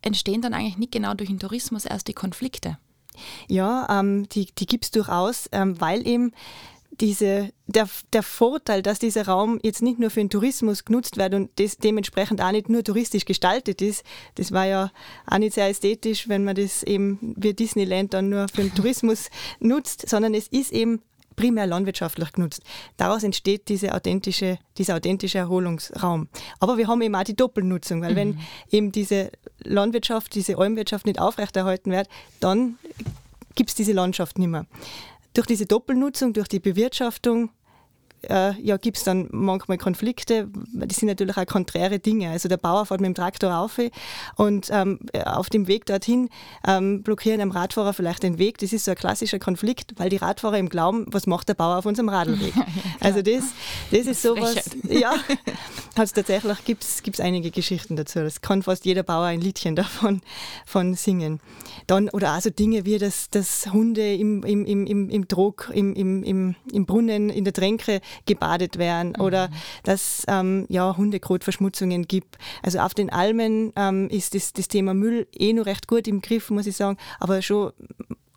Entstehen 0.00 0.40
dann 0.40 0.54
eigentlich 0.54 0.78
nicht 0.78 0.92
genau 0.92 1.14
durch 1.14 1.28
den 1.28 1.38
Tourismus 1.38 1.84
erst 1.84 2.08
die 2.08 2.14
Konflikte? 2.14 2.78
Ja, 3.48 3.86
ähm, 3.90 4.28
die, 4.28 4.46
die 4.46 4.66
gibt 4.66 4.84
es 4.84 4.90
durchaus, 4.90 5.48
ähm, 5.52 5.80
weil 5.80 6.06
eben 6.06 6.32
diese, 7.00 7.50
der, 7.66 7.88
der 8.12 8.22
Vorteil, 8.22 8.82
dass 8.82 8.98
dieser 8.98 9.26
Raum 9.26 9.58
jetzt 9.62 9.82
nicht 9.82 9.98
nur 9.98 10.10
für 10.10 10.20
den 10.20 10.30
Tourismus 10.30 10.84
genutzt 10.84 11.16
wird 11.16 11.34
und 11.34 11.50
das 11.56 11.78
dementsprechend 11.78 12.40
auch 12.40 12.52
nicht 12.52 12.68
nur 12.68 12.84
touristisch 12.84 13.24
gestaltet 13.24 13.82
ist, 13.82 14.04
das 14.36 14.52
war 14.52 14.66
ja 14.66 14.90
auch 15.26 15.38
nicht 15.38 15.54
sehr 15.54 15.68
ästhetisch, 15.68 16.28
wenn 16.28 16.44
man 16.44 16.56
das 16.56 16.82
eben 16.82 17.34
wie 17.36 17.54
Disneyland 17.54 18.14
dann 18.14 18.28
nur 18.30 18.46
für 18.48 18.62
den 18.62 18.74
Tourismus 18.74 19.30
nutzt, 19.60 20.08
sondern 20.08 20.34
es 20.34 20.48
ist 20.48 20.72
eben 20.72 21.02
primär 21.36 21.66
landwirtschaftlich 21.66 22.32
genutzt. 22.32 22.62
Daraus 22.96 23.22
entsteht 23.22 23.68
diese 23.68 23.94
authentische, 23.94 24.58
dieser 24.78 24.96
authentische 24.96 25.38
Erholungsraum. 25.38 26.28
Aber 26.60 26.78
wir 26.78 26.88
haben 26.88 27.02
eben 27.02 27.14
auch 27.14 27.24
die 27.24 27.36
Doppelnutzung, 27.36 28.02
weil 28.02 28.12
mhm. 28.12 28.16
wenn 28.16 28.38
eben 28.70 28.92
diese 28.92 29.30
Landwirtschaft, 29.62 30.34
diese 30.34 30.58
Almwirtschaft 30.58 31.06
nicht 31.06 31.20
aufrechterhalten 31.20 31.92
wird, 31.92 32.08
dann 32.40 32.78
gibt 33.54 33.70
es 33.70 33.76
diese 33.76 33.92
Landschaft 33.92 34.38
nicht 34.38 34.48
mehr 34.48 34.66
durch 35.36 35.46
diese 35.46 35.66
Doppelnutzung, 35.66 36.32
durch 36.32 36.48
die 36.48 36.60
Bewirtschaftung, 36.60 37.50
äh, 38.22 38.60
ja, 38.60 38.76
gibt 38.76 38.96
es 38.96 39.04
dann 39.04 39.28
manchmal 39.30 39.78
Konflikte. 39.78 40.48
Das 40.72 40.96
sind 40.96 41.08
natürlich 41.08 41.36
auch 41.36 41.46
konträre 41.46 41.98
Dinge. 41.98 42.30
Also 42.30 42.48
der 42.48 42.56
Bauer 42.56 42.86
fährt 42.86 43.00
mit 43.00 43.08
dem 43.08 43.14
Traktor 43.14 43.56
auf 43.56 43.78
und 44.36 44.68
ähm, 44.70 45.00
auf 45.24 45.50
dem 45.50 45.66
Weg 45.68 45.86
dorthin 45.86 46.28
ähm, 46.66 47.02
blockieren 47.02 47.40
einem 47.40 47.50
Radfahrer 47.50 47.92
vielleicht 47.92 48.22
den 48.22 48.38
Weg. 48.38 48.58
Das 48.58 48.72
ist 48.72 48.84
so 48.84 48.92
ein 48.92 48.96
klassischer 48.96 49.38
Konflikt, 49.38 49.94
weil 49.96 50.08
die 50.08 50.16
Radfahrer 50.16 50.58
eben 50.58 50.68
glauben, 50.68 51.06
was 51.08 51.26
macht 51.26 51.48
der 51.48 51.54
Bauer 51.54 51.78
auf 51.78 51.86
unserem 51.86 52.08
Radlweg? 52.08 52.54
Ja, 52.56 52.64
also 53.00 53.22
das, 53.22 53.44
das 53.90 54.06
ist 54.06 54.22
sowas, 54.22 54.70
ja, 54.88 55.14
also 55.94 56.14
tatsächlich 56.14 56.64
gibt 56.64 56.84
es 56.84 57.20
einige 57.20 57.50
Geschichten 57.50 57.96
dazu. 57.96 58.20
Das 58.20 58.40
kann 58.40 58.62
fast 58.62 58.84
jeder 58.84 59.02
Bauer 59.02 59.26
ein 59.26 59.40
Liedchen 59.40 59.76
davon 59.76 60.22
von 60.64 60.94
singen. 60.94 61.40
Dann, 61.86 62.08
oder 62.10 62.36
auch 62.36 62.40
so 62.40 62.50
Dinge 62.50 62.84
wie, 62.84 62.98
dass, 62.98 63.30
dass 63.30 63.72
Hunde 63.72 64.14
im, 64.14 64.42
im, 64.42 64.64
im, 64.64 65.08
im 65.10 65.28
Druck, 65.28 65.70
im, 65.72 65.94
im, 65.94 66.22
im, 66.22 66.54
im 66.72 66.86
Brunnen, 66.86 67.30
in 67.30 67.44
der 67.44 67.52
Tränke 67.52 68.00
gebadet 68.26 68.78
werden 68.78 69.14
mhm. 69.16 69.24
oder 69.24 69.48
dass 69.84 70.24
ähm, 70.28 70.66
ja, 70.68 70.96
Hundekotverschmutzungen 70.96 72.06
gibt. 72.06 72.38
Also 72.62 72.78
auf 72.80 72.94
den 72.94 73.10
Almen 73.10 73.72
ähm, 73.76 74.08
ist 74.08 74.34
das, 74.34 74.52
das 74.52 74.68
Thema 74.68 74.94
Müll 74.94 75.26
eh 75.32 75.52
noch 75.52 75.66
recht 75.66 75.88
gut 75.88 76.08
im 76.08 76.20
Griff, 76.20 76.50
muss 76.50 76.66
ich 76.66 76.76
sagen, 76.76 76.96
aber 77.20 77.42
schon 77.42 77.72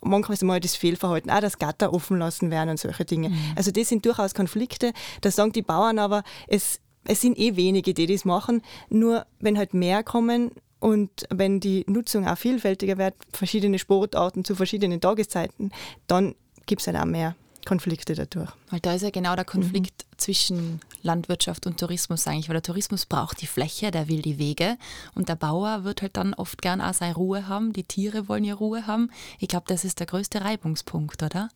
manchmal 0.02 0.34
ist 0.34 0.44
mal 0.44 0.60
das 0.60 0.76
Fehlverhalten, 0.76 1.32
auch 1.32 1.42
das 1.42 1.58
Gatter 1.58 1.94
offen 1.94 2.18
lassen 2.18 2.52
werden 2.52 2.70
und 2.70 2.80
solche 2.80 3.06
Dinge. 3.06 3.30
Mhm. 3.30 3.38
Also 3.56 3.72
das 3.72 3.90
sind 3.90 4.06
durchaus 4.06 4.34
Konflikte. 4.34 4.94
Da 5.22 5.32
sagen 5.32 5.52
die 5.52 5.62
Bauern 5.62 6.00
aber, 6.00 6.24
es, 6.48 6.80
es 7.06 7.22
sind 7.22 7.38
eh 7.38 7.56
wenige, 7.56 7.94
die 7.94 8.08
das 8.08 8.26
machen. 8.26 8.62
Nur 8.90 9.26
wenn 9.40 9.58
halt 9.58 9.74
mehr 9.74 10.04
kommen 10.04 10.52
und 10.80 11.26
wenn 11.30 11.60
die 11.60 11.84
Nutzung 11.88 12.28
auch 12.28 12.38
vielfältiger 12.38 12.98
wird, 12.98 13.16
verschiedene 13.32 13.80
Sportarten 13.80 14.46
zu 14.46 14.56
verschiedenen 14.56 15.02
Tageszeiten, 15.02 15.72
dann 16.08 16.36
gibt 16.66 16.82
es 16.82 16.88
halt 16.88 16.98
auch 16.98 17.06
mehr. 17.06 17.36
Konflikte 17.66 18.16
dadurch. 18.16 18.52
Weil 18.70 18.80
da 18.80 18.94
ist 18.94 19.02
ja 19.02 19.10
genau 19.10 19.36
der 19.36 19.46
Konflikt 19.46 20.06
mhm. 20.06 20.18
zwischen 20.18 20.82
Landwirtschaft 21.02 21.66
und 21.66 21.80
Tourismus 21.80 22.28
eigentlich, 22.28 22.50
weil 22.50 22.56
der 22.56 22.64
Tourismus 22.64 23.06
braucht 23.06 23.42
die 23.42 23.48
Fläche, 23.48 23.92
der 23.92 24.08
will 24.08 24.22
die 24.22 24.38
Wege 24.38 24.78
und 25.16 25.30
der 25.30 25.36
Bauer 25.36 25.84
wird 25.84 26.02
halt 26.02 26.18
dann 26.18 26.34
oft 26.34 26.62
gern 26.62 26.82
auch 26.82 26.94
seine 26.94 27.16
Ruhe 27.16 27.48
haben, 27.48 27.74
die 27.74 27.84
Tiere 27.84 28.28
wollen 28.28 28.44
ja 28.44 28.54
Ruhe 28.54 28.88
haben. 28.88 29.10
Ich 29.40 29.48
glaube, 29.48 29.66
das 29.68 29.86
ist 29.86 30.00
der 30.00 30.08
größte 30.08 30.42
Reibungspunkt, 30.42 31.24
oder? 31.24 31.50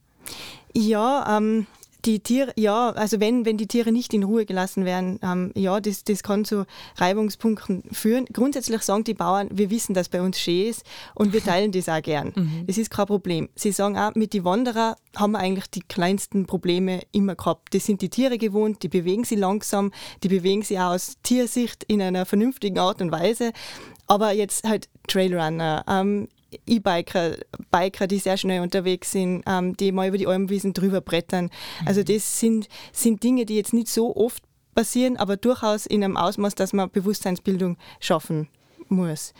Ja, 0.74 1.38
ähm, 1.38 1.67
die 2.05 2.19
Tiere, 2.19 2.53
ja, 2.55 2.89
also 2.91 3.19
wenn, 3.19 3.45
wenn 3.45 3.57
die 3.57 3.67
Tiere 3.67 3.91
nicht 3.91 4.13
in 4.13 4.24
Ruhe 4.24 4.45
gelassen 4.45 4.86
werden, 4.86 5.19
ähm, 5.24 5.51
ja, 5.55 5.79
das, 5.79 6.03
das 6.03 6.24
kann 6.24 6.45
zu 6.45 6.65
Reibungspunkten 6.98 7.83
führen. 7.91 8.25
Grundsätzlich 8.31 8.81
sagen 8.81 9.03
die 9.03 9.13
Bauern, 9.13 9.50
wir 9.51 9.69
wissen, 9.69 9.93
dass 9.93 10.10
bei 10.10 10.22
uns 10.22 10.39
schön 10.39 10.67
ist 10.67 10.83
und 11.15 11.33
wir 11.33 11.43
teilen 11.43 11.72
das 11.72 11.89
auch 11.89 12.01
gern. 12.01 12.33
Mhm. 12.43 12.65
Das 12.67 12.77
ist 12.77 12.89
kein 12.89 13.05
Problem. 13.05 13.50
Sie 13.55 13.72
sagen 13.72 13.98
auch, 13.98 14.15
mit 14.15 14.33
den 14.33 14.43
Wanderern 14.43 14.95
haben 15.15 15.31
wir 15.31 15.39
eigentlich 15.39 15.67
die 15.67 15.81
kleinsten 15.81 16.45
Probleme 16.45 17.01
immer 17.12 17.36
gehabt. 17.36 17.74
Das 17.74 17.86
sind 17.86 18.01
die 18.01 18.10
Tiere 18.10 18.38
gewohnt, 18.38 18.83
die 18.83 18.89
bewegen 18.89 19.24
sie 19.24 19.36
langsam, 19.36 19.91
die 20.24 20.29
bewegen 20.29 20.63
sie 20.63 20.79
auch 20.79 20.93
aus 20.93 21.17
Tiersicht 21.22 21.83
in 21.88 22.01
einer 22.01 22.25
vernünftigen 22.25 22.79
Art 22.79 23.01
und 23.01 23.12
Weise. 23.12 23.53
Aber 24.07 24.31
jetzt 24.31 24.67
halt 24.67 24.89
Trailrunner, 25.07 25.86
ähm, 25.88 26.27
E-Biker, 26.65 27.38
Biker, 27.72 28.07
die 28.07 28.19
sehr 28.19 28.38
schnell 28.38 28.62
unterwegs 28.62 29.12
sind, 29.12 29.43
ähm, 29.48 29.75
die 29.77 29.91
mal 29.91 30.07
über 30.07 30.17
die 30.17 30.27
Almwiesen 30.27 30.74
drüber 30.74 31.01
brettern. 31.01 31.50
Also 31.86 32.01
mhm. 32.01 32.05
das 32.05 32.39
sind, 32.39 32.67
sind 32.91 33.24
Dinge, 33.24 33.45
die 33.45 33.55
jetzt 33.55 33.74
nicht 33.74 33.88
so 33.88 34.15
oft 34.15 34.43
passieren, 34.75 35.17
aber 35.17 35.38
durchaus 35.38 35.86
in 35.86 36.03
einem 36.03 36.17
Ausmaß, 36.17 36.55
dass 36.55 36.74
man 36.74 36.89
Bewusstseinsbildung 36.89 37.77
schaffen 38.00 38.48
muss. 38.89 39.33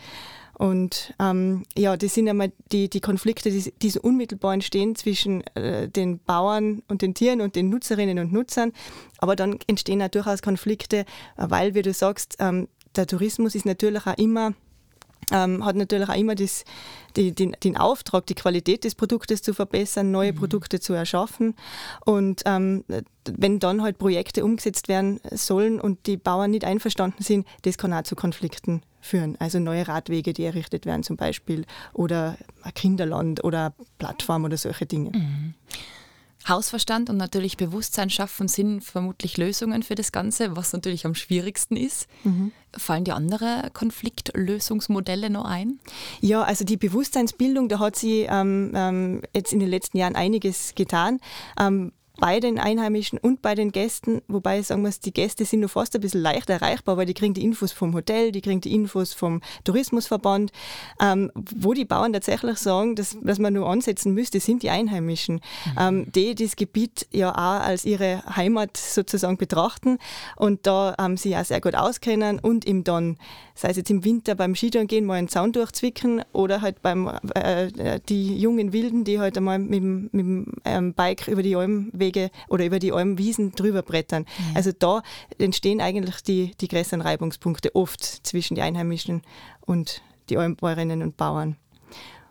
Und 0.56 1.12
ähm, 1.18 1.64
ja, 1.76 1.96
das 1.96 2.14
sind 2.14 2.28
einmal 2.28 2.52
die, 2.70 2.88
die 2.88 3.00
Konflikte, 3.00 3.50
die, 3.50 3.72
die 3.82 3.90
so 3.90 4.00
unmittelbar 4.00 4.54
entstehen 4.54 4.94
zwischen 4.94 5.44
äh, 5.56 5.88
den 5.88 6.20
Bauern 6.20 6.82
und 6.86 7.02
den 7.02 7.14
Tieren 7.14 7.40
und 7.40 7.56
den 7.56 7.70
Nutzerinnen 7.70 8.20
und 8.20 8.32
Nutzern. 8.32 8.72
Aber 9.18 9.34
dann 9.34 9.58
entstehen 9.66 10.00
auch 10.00 10.08
durchaus 10.08 10.42
Konflikte, 10.42 11.06
weil, 11.36 11.74
wie 11.74 11.82
du 11.82 11.92
sagst, 11.92 12.36
ähm, 12.38 12.68
der 12.94 13.08
Tourismus 13.08 13.56
ist 13.56 13.66
natürlich 13.66 14.06
auch 14.06 14.16
immer 14.16 14.54
ähm, 15.30 15.64
hat 15.64 15.76
natürlich 15.76 16.08
auch 16.08 16.14
immer 16.14 16.34
das, 16.34 16.64
die, 17.16 17.32
den, 17.32 17.56
den, 17.62 17.76
Auftrag, 17.76 18.26
die 18.26 18.34
Qualität 18.34 18.84
des 18.84 18.94
Produktes 18.94 19.42
zu 19.42 19.54
verbessern, 19.54 20.10
neue 20.10 20.32
mhm. 20.32 20.36
Produkte 20.36 20.80
zu 20.80 20.92
erschaffen. 20.92 21.54
Und 22.04 22.42
ähm, 22.46 22.84
wenn 23.24 23.58
dann 23.58 23.82
halt 23.82 23.98
Projekte 23.98 24.44
umgesetzt 24.44 24.88
werden 24.88 25.20
sollen 25.32 25.80
und 25.80 26.06
die 26.06 26.16
Bauern 26.16 26.50
nicht 26.50 26.64
einverstanden 26.64 27.22
sind, 27.22 27.46
das 27.62 27.78
kann 27.78 27.92
auch 27.92 28.02
zu 28.02 28.16
Konflikten 28.16 28.82
führen. 29.00 29.36
Also 29.38 29.58
neue 29.58 29.86
Radwege, 29.86 30.32
die 30.32 30.44
errichtet 30.44 30.86
werden 30.86 31.02
zum 31.02 31.16
Beispiel 31.16 31.64
oder 31.92 32.36
ein 32.62 32.74
Kinderland 32.74 33.44
oder 33.44 33.74
Plattform 33.98 34.44
oder 34.44 34.56
solche 34.56 34.86
Dinge. 34.86 35.10
Mhm. 35.10 35.54
Hausverstand 36.48 37.10
und 37.10 37.16
natürlich 37.16 37.56
Bewusstsein 37.56 38.10
schaffen 38.10 38.48
sind 38.48 38.82
vermutlich 38.82 39.36
Lösungen 39.36 39.82
für 39.82 39.94
das 39.94 40.12
Ganze, 40.12 40.56
was 40.56 40.72
natürlich 40.72 41.06
am 41.06 41.14
schwierigsten 41.14 41.76
ist. 41.76 42.06
Mhm. 42.24 42.52
Fallen 42.76 43.04
dir 43.04 43.14
andere 43.14 43.70
Konfliktlösungsmodelle 43.72 45.30
noch 45.30 45.44
ein? 45.44 45.78
Ja, 46.20 46.42
also 46.42 46.64
die 46.64 46.76
Bewusstseinsbildung, 46.76 47.68
da 47.68 47.78
hat 47.78 47.96
sie 47.96 48.26
ähm, 48.28 48.72
ähm, 48.74 49.22
jetzt 49.34 49.52
in 49.52 49.60
den 49.60 49.68
letzten 49.68 49.98
Jahren 49.98 50.16
einiges 50.16 50.74
getan. 50.74 51.20
Ähm, 51.58 51.92
bei 52.18 52.38
den 52.38 52.58
Einheimischen 52.58 53.18
und 53.18 53.42
bei 53.42 53.54
den 53.54 53.72
Gästen, 53.72 54.22
wobei 54.28 54.62
sagen 54.62 54.82
wir, 54.82 54.90
die 55.04 55.12
Gäste 55.12 55.44
sind 55.44 55.60
nur 55.60 55.68
fast 55.68 55.94
ein 55.94 56.00
bisschen 56.00 56.22
leicht 56.22 56.48
erreichbar, 56.48 56.96
weil 56.96 57.06
die 57.06 57.14
kriegen 57.14 57.34
die 57.34 57.42
Infos 57.42 57.72
vom 57.72 57.92
Hotel, 57.94 58.30
die 58.30 58.40
kriegen 58.40 58.60
die 58.60 58.72
Infos 58.72 59.12
vom 59.12 59.40
Tourismusverband. 59.64 60.52
Ähm, 61.00 61.32
wo 61.34 61.72
die 61.72 61.84
Bauern 61.84 62.12
tatsächlich 62.12 62.58
sagen, 62.58 62.94
dass, 62.94 63.16
dass 63.20 63.38
man 63.38 63.54
nur 63.54 63.68
ansetzen 63.68 64.14
müsste, 64.14 64.38
sind 64.38 64.62
die 64.62 64.70
Einheimischen, 64.70 65.36
mhm. 65.36 65.72
ähm, 65.78 66.12
die 66.12 66.34
das 66.34 66.56
Gebiet 66.56 67.06
ja 67.12 67.32
auch 67.32 67.66
als 67.66 67.84
ihre 67.84 68.22
Heimat 68.36 68.76
sozusagen 68.76 69.36
betrachten 69.36 69.98
und 70.36 70.66
da 70.66 70.94
ähm, 70.98 71.16
sie 71.16 71.36
auch 71.36 71.44
sehr 71.44 71.60
gut 71.60 71.74
auskennen 71.74 72.38
und 72.38 72.64
ihm 72.64 72.84
dann, 72.84 73.16
sei 73.54 73.70
es 73.70 73.76
jetzt 73.76 73.90
im 73.90 74.04
Winter 74.04 74.34
beim 74.34 74.54
Skitouren 74.54 74.86
gehen, 74.86 75.04
mal 75.04 75.14
einen 75.14 75.28
Zaun 75.28 75.52
durchzwicken 75.52 76.22
oder 76.32 76.60
halt 76.60 76.80
beim 76.82 77.10
äh, 77.34 77.98
die 78.08 78.38
jungen 78.38 78.72
Wilden, 78.72 79.04
die 79.04 79.18
halt 79.18 79.36
einmal 79.36 79.58
mit, 79.58 79.82
mit 79.82 80.12
dem 80.12 80.46
ähm, 80.64 80.94
Bike 80.94 81.26
über 81.28 81.42
die 81.42 81.56
Alm 81.56 81.90
Wege 82.04 82.30
oder 82.48 82.64
über 82.64 82.78
die 82.78 82.92
Almwiesen 82.92 83.52
drüber 83.52 83.82
brettern. 83.82 84.26
Ja. 84.38 84.56
Also 84.56 84.72
da 84.72 85.02
entstehen 85.38 85.80
eigentlich 85.80 86.22
die, 86.22 86.54
die 86.60 86.68
größeren 86.68 87.00
Reibungspunkte 87.00 87.74
oft 87.74 88.02
zwischen 88.02 88.54
den 88.54 88.64
Einheimischen 88.64 89.22
und 89.60 90.02
die 90.28 90.38
Almbäuerinnen 90.38 91.02
und 91.02 91.16
Bauern. 91.16 91.56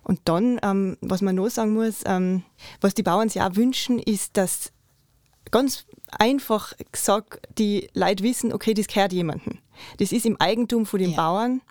Und 0.03 0.19
dann, 0.25 0.59
ähm, 0.63 0.97
was 1.01 1.21
man 1.21 1.35
noch 1.35 1.49
sagen 1.49 1.73
muss, 1.73 2.01
ähm, 2.05 2.43
was 2.81 2.93
die 2.93 3.03
Bauern 3.03 3.29
sich 3.29 3.41
auch 3.41 3.55
wünschen, 3.55 3.99
ist, 3.99 4.35
dass 4.37 4.71
ganz 5.51 5.85
einfach 6.11 6.73
gesagt 6.91 7.47
die 7.57 7.89
Leute 7.93 8.23
wissen, 8.23 8.53
okay, 8.53 8.73
das 8.73 8.87
gehört 8.87 9.13
jemandem. 9.13 9.59
Das 9.97 10.11
ist 10.11 10.25
im 10.25 10.39
Eigentum 10.39 10.85
von 10.85 10.99
den 10.99 11.11
ja. 11.11 11.17
Bauern 11.17 11.61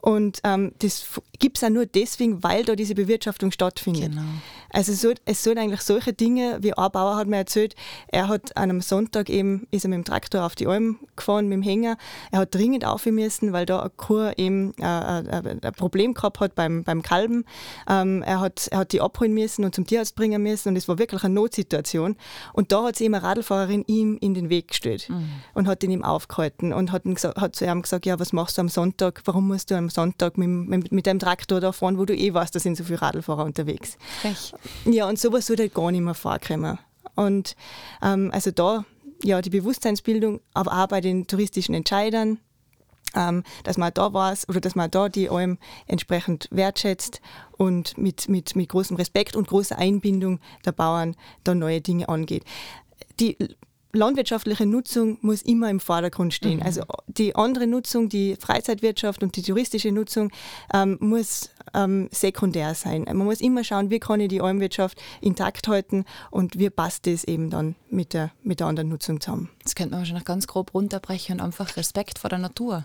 und 0.00 0.40
ähm, 0.44 0.72
das 0.78 1.06
gibt 1.38 1.58
es 1.58 1.64
auch 1.64 1.70
nur 1.70 1.86
deswegen, 1.86 2.42
weil 2.42 2.64
da 2.64 2.74
diese 2.76 2.94
Bewirtschaftung 2.94 3.50
stattfindet. 3.50 4.12
Genau. 4.12 4.22
Also 4.70 4.92
so, 4.92 5.14
es 5.24 5.42
sollen 5.42 5.58
eigentlich 5.58 5.80
solche 5.80 6.12
Dinge, 6.12 6.58
wie 6.60 6.76
ein 6.76 6.90
Bauer 6.92 7.16
hat 7.16 7.28
mir 7.28 7.36
erzählt, 7.36 7.74
er 8.08 8.28
hat 8.28 8.56
an 8.56 8.64
einem 8.64 8.80
Sonntag 8.80 9.30
eben, 9.30 9.66
ist 9.70 9.84
er 9.84 9.88
mit 9.88 9.96
dem 9.96 10.04
Traktor 10.04 10.44
auf 10.44 10.54
die 10.54 10.66
Alm 10.66 10.98
gefahren, 11.16 11.48
mit 11.48 11.56
dem 11.56 11.62
Hänger, 11.62 11.96
er 12.30 12.40
hat 12.40 12.54
dringend 12.54 12.84
aufhören 12.84 13.14
müssen, 13.14 13.52
weil 13.52 13.66
da 13.66 13.80
eine 13.80 13.90
Kuh 13.96 14.30
eben 14.36 14.74
äh, 14.78 14.84
äh, 14.84 15.58
ein 15.62 15.72
Problem 15.74 16.14
gehabt 16.14 16.40
hat 16.40 16.54
beim, 16.54 16.84
beim 16.84 17.02
Kalben. 17.02 17.44
Ähm, 17.88 18.22
er, 18.22 18.40
hat, 18.40 18.68
er 18.70 18.78
hat 18.80 18.92
die 18.92 19.00
abholen 19.00 19.32
müssen 19.32 19.64
und 19.64 19.74
zum 19.74 19.86
Tierarzt 19.86 20.14
bringen 20.14 20.42
müssen 20.42 20.70
und 20.70 20.76
es 20.76 20.88
war 20.88 20.98
wirklich 20.98 21.24
eine 21.24 21.34
Notsituation. 21.34 22.16
Und 22.52 22.72
da 22.72 22.84
hat 22.84 22.96
sich 22.96 23.06
eben 23.06 23.14
eine 23.14 23.24
Radlfahrerin 23.24 23.84
ihm 23.86 24.18
in 24.20 24.34
den 24.34 24.50
Weg 24.50 24.68
gestellt 24.68 25.08
mhm. 25.08 25.30
und 25.54 25.66
hat 25.66 25.82
ihn 25.82 25.90
ihm 25.90 26.04
aufgehalten 26.04 26.72
und 26.72 26.92
hat, 26.92 27.04
ihn 27.04 27.14
gesagt, 27.14 27.38
hat 27.46 27.56
zu 27.56 27.64
ihm 27.64 27.82
gesagt, 27.82 28.06
ja, 28.06 28.18
was 28.18 28.32
machst 28.32 28.58
du 28.58 28.60
am 28.60 28.68
Sonntag, 28.68 29.22
warum 29.24 29.48
musst 29.48 29.70
du 29.70 29.76
am 29.76 29.88
Sonntag 29.88 30.38
mit, 30.38 30.48
mit, 30.48 30.92
mit 30.92 31.06
deinem 31.06 31.18
Traktor 31.18 31.60
da 31.60 31.72
fahren, 31.72 31.98
wo 31.98 32.04
du 32.04 32.14
eh 32.14 32.32
weißt, 32.32 32.54
da 32.54 32.60
sind 32.60 32.76
so 32.76 32.84
viele 32.84 33.00
Radlfahrer 33.02 33.44
unterwegs. 33.44 33.96
Frech. 34.20 34.52
Ja, 34.84 35.08
und 35.08 35.18
sowas 35.18 35.46
sollte 35.46 35.64
halt 35.64 35.74
gar 35.74 35.90
nicht 35.90 36.02
mehr 36.02 36.14
vorkommen. 36.14 36.78
Und 37.14 37.56
ähm, 38.02 38.30
also 38.32 38.50
da, 38.50 38.84
ja, 39.22 39.40
die 39.40 39.50
Bewusstseinsbildung, 39.50 40.40
aber 40.54 40.82
auch 40.82 40.88
bei 40.88 41.00
den 41.00 41.26
touristischen 41.26 41.74
Entscheidern, 41.74 42.38
ähm, 43.14 43.42
dass 43.64 43.78
man 43.78 43.92
da 43.94 44.12
weiß 44.12 44.48
oder 44.48 44.60
dass 44.60 44.74
man 44.74 44.90
da 44.90 45.08
die 45.08 45.30
Alm 45.30 45.58
entsprechend 45.86 46.48
wertschätzt 46.50 47.20
und 47.56 47.96
mit, 47.96 48.28
mit, 48.28 48.54
mit 48.56 48.68
großem 48.68 48.96
Respekt 48.96 49.36
und 49.36 49.48
großer 49.48 49.78
Einbindung 49.78 50.40
der 50.64 50.72
Bauern 50.72 51.16
da 51.44 51.54
neue 51.54 51.80
Dinge 51.80 52.08
angeht. 52.08 52.44
Die 53.18 53.38
landwirtschaftliche 53.96 54.66
Nutzung 54.66 55.18
muss 55.20 55.42
immer 55.42 55.70
im 55.70 55.80
Vordergrund 55.80 56.34
stehen. 56.34 56.58
Mhm. 56.58 56.66
Also 56.66 56.82
die 57.06 57.34
andere 57.34 57.66
Nutzung, 57.66 58.08
die 58.08 58.36
Freizeitwirtschaft 58.36 59.22
und 59.22 59.36
die 59.36 59.42
touristische 59.42 59.92
Nutzung 59.92 60.30
ähm, 60.72 60.98
muss 61.00 61.50
ähm, 61.74 62.08
sekundär 62.12 62.74
sein. 62.74 63.04
Man 63.06 63.18
muss 63.18 63.40
immer 63.40 63.64
schauen, 63.64 63.90
wie 63.90 63.98
kann 63.98 64.20
ich 64.20 64.28
die 64.28 64.40
Almwirtschaft 64.40 65.00
intakt 65.20 65.68
halten 65.68 66.04
und 66.30 66.58
wie 66.58 66.70
passt 66.70 67.06
das 67.06 67.24
eben 67.24 67.50
dann 67.50 67.76
mit 67.90 68.14
der, 68.14 68.32
mit 68.42 68.60
der 68.60 68.68
anderen 68.68 68.88
Nutzung 68.88 69.20
zusammen. 69.20 69.50
Das 69.62 69.74
könnte 69.74 69.92
man 69.92 70.00
wahrscheinlich 70.00 70.24
ganz 70.24 70.46
grob 70.46 70.74
runterbrechen 70.74 71.40
und 71.40 71.46
einfach 71.46 71.76
Respekt 71.76 72.18
vor 72.18 72.30
der 72.30 72.38
Natur. 72.38 72.84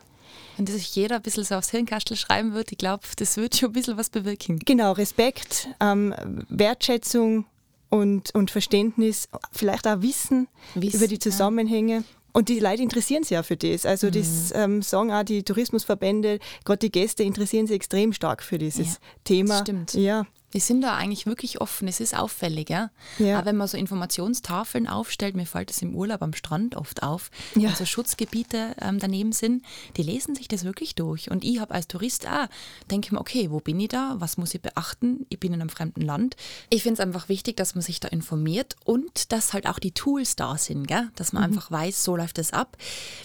Wenn 0.56 0.66
das 0.66 0.76
sich 0.76 0.96
jeder 0.96 1.18
ein 1.18 1.22
bisschen 1.22 1.44
so 1.44 1.56
aufs 1.56 1.72
Hirnkastel 1.72 2.16
schreiben 2.16 2.54
würde, 2.54 2.72
ich 2.72 2.78
glaube, 2.78 3.04
das 3.18 3.38
würde 3.38 3.56
schon 3.56 3.70
ein 3.70 3.74
bisschen 3.74 3.98
was 3.98 4.10
bewirken. 4.10 4.60
Genau, 4.60 4.94
Respekt, 4.94 5.68
ähm, 5.80 6.14
Wertschätzung, 6.50 7.46
und, 7.92 8.34
und 8.34 8.50
Verständnis, 8.50 9.30
vielleicht 9.52 9.88
auch 9.88 10.02
Wissen, 10.02 10.48
Wissen 10.74 10.98
über 10.98 11.08
die 11.08 11.20
Zusammenhänge. 11.20 11.98
Ja. 11.98 12.04
Und 12.34 12.48
die 12.48 12.60
Leute 12.60 12.82
interessieren 12.82 13.24
sich 13.24 13.32
ja 13.32 13.44
für 13.44 13.58
das. 13.58 13.86
Also 13.86 14.08
mhm. 14.08 14.12
das 14.14 14.54
ähm, 14.56 14.82
sagen 14.82 15.12
auch 15.12 15.24
die 15.24 15.44
Tourismusverbände, 15.44 16.40
gerade 16.64 16.80
die 16.80 16.92
Gäste 16.92 17.24
interessieren 17.24 17.68
sich 17.68 17.76
extrem 17.76 18.14
stark 18.14 18.42
für 18.42 18.58
dieses 18.58 18.94
ja, 18.94 19.00
Thema. 19.26 19.50
Das 19.50 19.62
stimmt. 19.62 19.94
Ja. 19.94 20.26
Wir 20.52 20.62
sind 20.62 20.82
da 20.82 20.96
eigentlich 20.96 21.26
wirklich 21.26 21.62
offen. 21.62 21.88
Es 21.88 22.00
ist 22.00 22.16
auffällig, 22.16 22.70
ja. 22.70 22.92
ja. 23.20 23.38
Aber 23.38 23.48
wenn 23.48 23.58
man 23.58 23.68
so 23.68 23.78
Informationstafeln 23.78 24.88
aufstellt, 24.88 25.36
mir 25.36 25.46
fällt 25.46 25.72
es 25.72 25.82
im 25.82 25.96
Urlaub 25.96 26.22
am 26.22 26.34
Strand 26.34 26.76
oft 26.76 27.04
auf, 27.04 27.32
ja. 27.56 27.70
wenn 27.70 27.76
so 27.76 27.86
Schutzgebiete 27.86 28.76
ähm, 28.82 29.00
daneben 29.00 29.32
sind, 29.32 29.64
die 29.98 30.04
lesen 30.04 30.36
sich 30.36 30.48
das 30.48 30.64
wirklich 30.64 30.96
durch. 30.96 31.32
Und 31.32 31.44
ich 31.44 31.60
habe 31.60 31.74
als 31.74 31.88
Tourist 31.88 32.28
auch, 32.28 32.48
denke 32.90 33.08
ich 33.08 33.12
mir, 33.12 33.20
okay, 33.20 33.52
wo 33.52 33.60
bin 33.60 33.80
ich 33.80 33.90
da? 33.90 34.16
Was 34.20 34.38
muss 34.38 34.54
ich 34.54 34.62
beachten? 34.62 35.26
Ich 35.30 35.40
bin 35.40 35.54
in 35.54 35.62
einem 35.62 35.70
fremden 35.70 36.02
Land. 36.02 36.36
Ich 36.70 36.84
finde 36.84 37.02
es 37.02 37.06
einfach 37.06 37.30
wichtig, 37.30 37.58
dass 37.58 37.76
man 37.76 37.82
sich 37.82 38.00
da 38.00 38.08
informiert 38.10 38.76
und 38.86 39.32
dass 39.32 39.54
halt 39.54 39.68
auch 39.68 39.80
die 39.80 39.92
Tools 39.92 40.36
da 40.36 40.58
sind, 40.58 40.88
gell? 40.88 41.10
dass 41.16 41.34
man 41.34 41.44
mhm. 41.44 41.50
einfach 41.50 41.72
weiß, 41.72 42.04
so 42.04 42.16
läuft 42.16 42.38
es 42.38 42.54
ab. 42.54 42.78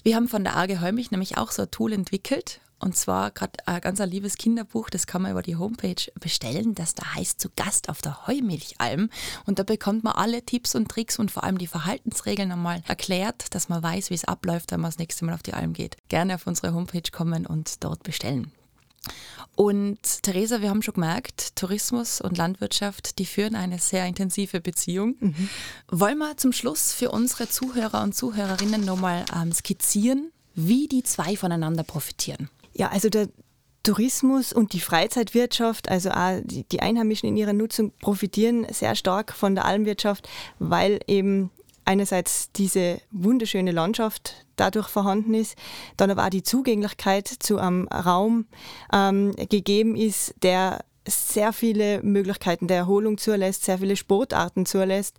Wir 0.02 0.16
haben 0.16 0.28
von 0.28 0.44
der 0.44 0.56
AG 0.56 0.80
Heumich 0.80 1.10
nämlich 1.10 1.36
auch 1.38 1.50
so 1.50 1.62
ein 1.62 1.70
Tool 1.70 1.92
entwickelt, 1.92 2.60
und 2.78 2.96
zwar 2.96 3.30
gerade 3.30 3.54
ein 3.66 3.80
ganz 3.80 4.00
ein 4.00 4.10
liebes 4.10 4.36
Kinderbuch, 4.36 4.90
das 4.90 5.06
kann 5.06 5.22
man 5.22 5.30
über 5.30 5.42
die 5.42 5.56
Homepage 5.56 6.10
bestellen. 6.20 6.74
Das 6.74 6.94
da 6.94 7.14
heißt 7.14 7.40
zu 7.40 7.48
Gast 7.56 7.88
auf 7.88 8.02
der 8.02 8.26
Heumilchalm. 8.26 9.08
Und 9.46 9.58
da 9.58 9.62
bekommt 9.62 10.04
man 10.04 10.12
alle 10.12 10.44
Tipps 10.44 10.74
und 10.74 10.88
Tricks 10.88 11.18
und 11.18 11.30
vor 11.30 11.44
allem 11.44 11.58
die 11.58 11.66
Verhaltensregeln 11.66 12.52
einmal 12.52 12.82
erklärt, 12.86 13.54
dass 13.54 13.68
man 13.68 13.82
weiß, 13.82 14.10
wie 14.10 14.14
es 14.14 14.24
abläuft, 14.24 14.72
wenn 14.72 14.80
man 14.80 14.90
das 14.90 14.98
nächste 14.98 15.24
Mal 15.24 15.34
auf 15.34 15.42
die 15.42 15.54
Alm 15.54 15.72
geht. 15.72 15.96
Gerne 16.08 16.34
auf 16.34 16.46
unsere 16.46 16.74
Homepage 16.74 17.10
kommen 17.10 17.46
und 17.46 17.82
dort 17.82 18.02
bestellen. 18.02 18.52
Und 19.54 20.22
Theresa, 20.22 20.60
wir 20.60 20.68
haben 20.68 20.82
schon 20.82 20.94
gemerkt, 20.94 21.56
Tourismus 21.56 22.20
und 22.20 22.36
Landwirtschaft, 22.36 23.18
die 23.18 23.24
führen 23.24 23.54
eine 23.54 23.78
sehr 23.78 24.04
intensive 24.04 24.60
Beziehung. 24.60 25.16
Mhm. 25.18 25.48
Wollen 25.88 26.18
wir 26.18 26.36
zum 26.36 26.52
Schluss 26.52 26.92
für 26.92 27.10
unsere 27.10 27.48
Zuhörer 27.48 28.02
und 28.02 28.14
Zuhörerinnen 28.14 28.84
nochmal 28.84 29.24
ähm, 29.34 29.52
skizzieren, 29.52 30.30
wie 30.54 30.88
die 30.88 31.02
zwei 31.02 31.36
voneinander 31.36 31.84
profitieren? 31.84 32.50
Ja, 32.76 32.88
also 32.88 33.08
der 33.08 33.28
Tourismus 33.82 34.52
und 34.52 34.72
die 34.72 34.80
Freizeitwirtschaft, 34.80 35.88
also 35.88 36.10
auch 36.10 36.40
die 36.44 36.80
Einheimischen 36.80 37.28
in 37.28 37.36
ihrer 37.36 37.52
Nutzung 37.52 37.92
profitieren 38.00 38.66
sehr 38.70 38.96
stark 38.96 39.32
von 39.32 39.54
der 39.54 39.64
Almwirtschaft, 39.64 40.28
weil 40.58 41.00
eben 41.06 41.50
einerseits 41.84 42.50
diese 42.52 43.00
wunderschöne 43.12 43.70
Landschaft 43.70 44.44
dadurch 44.56 44.88
vorhanden 44.88 45.34
ist, 45.34 45.56
dann 45.96 46.10
aber 46.10 46.24
auch 46.24 46.30
die 46.30 46.42
Zugänglichkeit 46.42 47.28
zu 47.28 47.58
einem 47.58 47.86
Raum 47.88 48.46
ähm, 48.92 49.32
gegeben 49.48 49.94
ist, 49.94 50.34
der 50.42 50.84
sehr 51.06 51.52
viele 51.52 52.02
Möglichkeiten 52.02 52.66
der 52.68 52.78
Erholung 52.78 53.18
zulässt, 53.18 53.64
sehr 53.64 53.78
viele 53.78 53.96
Sportarten 53.96 54.66
zulässt 54.66 55.16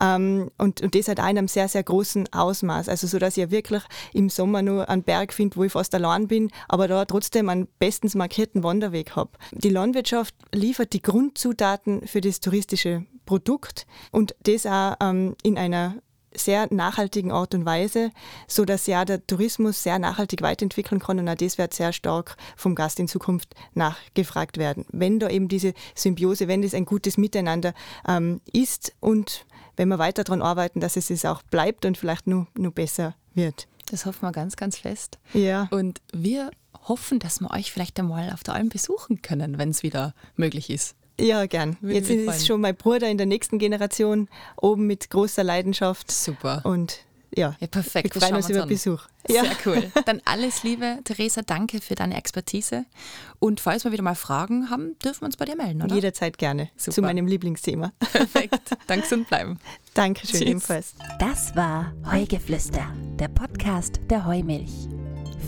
ähm, 0.00 0.50
und, 0.58 0.80
und 0.80 0.94
das 0.94 1.08
in 1.08 1.18
einem 1.18 1.48
sehr, 1.48 1.68
sehr 1.68 1.82
großen 1.82 2.32
Ausmaß. 2.32 2.88
Also 2.88 3.06
so, 3.06 3.18
dass 3.18 3.36
ich 3.36 3.50
wirklich 3.50 3.82
im 4.12 4.28
Sommer 4.28 4.62
nur 4.62 4.88
einen 4.88 5.02
Berg 5.02 5.32
finde, 5.32 5.56
wo 5.56 5.64
ich 5.64 5.72
fast 5.72 5.94
allein 5.94 6.28
bin, 6.28 6.50
aber 6.68 6.88
da 6.88 7.04
trotzdem 7.04 7.48
einen 7.48 7.68
bestens 7.78 8.14
markierten 8.14 8.62
Wanderweg 8.62 9.16
habe. 9.16 9.30
Die 9.52 9.70
Landwirtschaft 9.70 10.34
liefert 10.52 10.92
die 10.92 11.02
Grundzutaten 11.02 12.06
für 12.06 12.20
das 12.20 12.40
touristische 12.40 13.06
Produkt 13.26 13.86
und 14.10 14.34
das 14.42 14.66
auch 14.66 14.94
ähm, 15.00 15.36
in 15.42 15.56
einer 15.56 15.96
sehr 16.34 16.72
nachhaltigen 16.72 17.32
Art 17.32 17.54
und 17.54 17.64
Weise, 17.64 18.10
so 18.46 18.64
dass 18.64 18.86
ja 18.86 19.04
der 19.04 19.26
Tourismus 19.26 19.82
sehr 19.82 19.98
nachhaltig 19.98 20.42
weiterentwickeln 20.42 21.00
kann 21.00 21.18
und 21.18 21.28
auch 21.28 21.34
das 21.34 21.58
wird 21.58 21.74
sehr 21.74 21.92
stark 21.92 22.36
vom 22.56 22.74
Gast 22.74 23.00
in 23.00 23.08
Zukunft 23.08 23.54
nachgefragt 23.74 24.58
werden. 24.58 24.84
Wenn 24.92 25.18
da 25.18 25.28
eben 25.28 25.48
diese 25.48 25.74
Symbiose, 25.94 26.48
wenn 26.48 26.62
das 26.62 26.74
ein 26.74 26.84
gutes 26.84 27.16
Miteinander 27.16 27.74
ähm, 28.06 28.40
ist 28.52 28.92
und 29.00 29.46
wenn 29.76 29.88
wir 29.88 29.98
weiter 29.98 30.24
daran 30.24 30.42
arbeiten, 30.42 30.80
dass 30.80 30.96
es 30.96 31.10
es 31.10 31.24
auch 31.24 31.42
bleibt 31.42 31.84
und 31.84 31.96
vielleicht 31.96 32.26
nur, 32.26 32.46
nur 32.56 32.72
besser 32.72 33.14
wird. 33.34 33.66
Das 33.86 34.06
hoffen 34.06 34.22
wir 34.22 34.32
ganz, 34.32 34.56
ganz 34.56 34.78
fest. 34.78 35.18
Ja. 35.32 35.68
Und 35.70 36.00
wir 36.12 36.50
hoffen, 36.86 37.18
dass 37.18 37.40
wir 37.40 37.50
euch 37.50 37.72
vielleicht 37.72 37.98
einmal 37.98 38.30
auf 38.32 38.42
der 38.42 38.54
Alm 38.54 38.68
besuchen 38.68 39.22
können, 39.22 39.58
wenn 39.58 39.70
es 39.70 39.82
wieder 39.82 40.14
möglich 40.36 40.70
ist. 40.70 40.96
Ja, 41.20 41.46
gern. 41.46 41.76
Würde 41.80 41.94
Jetzt 41.96 42.10
ist 42.10 42.24
freuen. 42.24 42.46
schon 42.46 42.60
mein 42.60 42.76
Bruder 42.76 43.08
in 43.08 43.16
der 43.18 43.26
nächsten 43.26 43.58
Generation 43.58 44.28
oben 44.60 44.86
mit 44.86 45.10
großer 45.10 45.44
Leidenschaft. 45.44 46.10
Super. 46.10 46.62
Und 46.64 46.98
ja, 47.36 47.54
Ja, 47.60 47.66
perfekt. 47.68 48.12
wir 48.14 48.20
freuen 48.20 48.34
uns 48.36 48.48
über 48.50 48.62
an. 48.62 48.68
Besuch. 48.68 49.02
Sehr 49.28 49.44
Ja. 49.44 49.50
cool. 49.64 49.90
Dann 50.06 50.20
alles 50.24 50.64
Liebe, 50.64 50.98
Theresa, 51.04 51.42
danke 51.42 51.80
für 51.80 51.94
deine 51.94 52.16
Expertise. 52.16 52.86
Und 53.38 53.60
falls 53.60 53.84
wir 53.84 53.92
wieder 53.92 54.02
mal 54.02 54.16
Fragen 54.16 54.68
haben, 54.70 54.98
dürfen 54.98 55.22
wir 55.22 55.26
uns 55.26 55.36
bei 55.36 55.44
dir 55.44 55.54
melden, 55.56 55.82
oder? 55.82 55.94
Jederzeit 55.94 56.38
gerne 56.38 56.70
Super. 56.76 56.92
zu 56.96 57.02
meinem 57.02 57.26
Lieblingsthema. 57.28 57.92
Perfekt. 58.12 58.76
Danke 58.88 59.02
gesund 59.02 59.28
bleiben. 59.28 59.60
Dankeschön 59.94 60.40
Tschüss. 60.40 60.48
ebenfalls. 60.48 60.94
Das 61.20 61.54
war 61.54 61.92
Heugeflüster, 62.10 62.86
der 63.20 63.28
Podcast 63.28 64.00
der 64.10 64.26
Heumilch. 64.26 64.72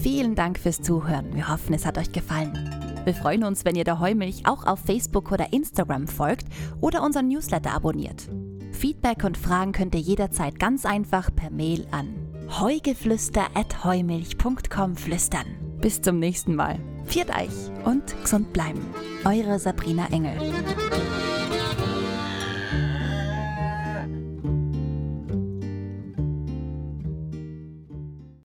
Vielen 0.02 0.34
Dank 0.36 0.58
fürs 0.60 0.80
Zuhören. 0.82 1.34
Wir 1.34 1.48
hoffen, 1.48 1.74
es 1.74 1.84
hat 1.84 1.98
euch 1.98 2.12
gefallen. 2.12 2.81
Wir 3.04 3.14
freuen 3.14 3.44
uns, 3.44 3.64
wenn 3.64 3.76
ihr 3.76 3.84
der 3.84 4.00
Heumilch 4.00 4.46
auch 4.46 4.66
auf 4.66 4.80
Facebook 4.80 5.32
oder 5.32 5.52
Instagram 5.52 6.06
folgt 6.06 6.46
oder 6.80 7.02
unseren 7.02 7.28
Newsletter 7.28 7.72
abonniert. 7.72 8.28
Feedback 8.72 9.24
und 9.24 9.36
Fragen 9.36 9.72
könnt 9.72 9.94
ihr 9.94 10.00
jederzeit 10.00 10.58
ganz 10.58 10.86
einfach 10.86 11.30
per 11.34 11.50
Mail 11.50 11.86
an 11.90 12.22
heugeflüster.heumilch.com 12.60 14.96
flüstern. 14.96 15.46
Bis 15.80 16.02
zum 16.02 16.18
nächsten 16.18 16.54
Mal. 16.54 16.78
Viert 17.06 17.30
euch 17.30 17.48
und 17.84 18.14
gesund 18.22 18.52
bleiben. 18.52 18.84
Eure 19.24 19.58
Sabrina 19.58 20.08
Engel. 20.10 20.36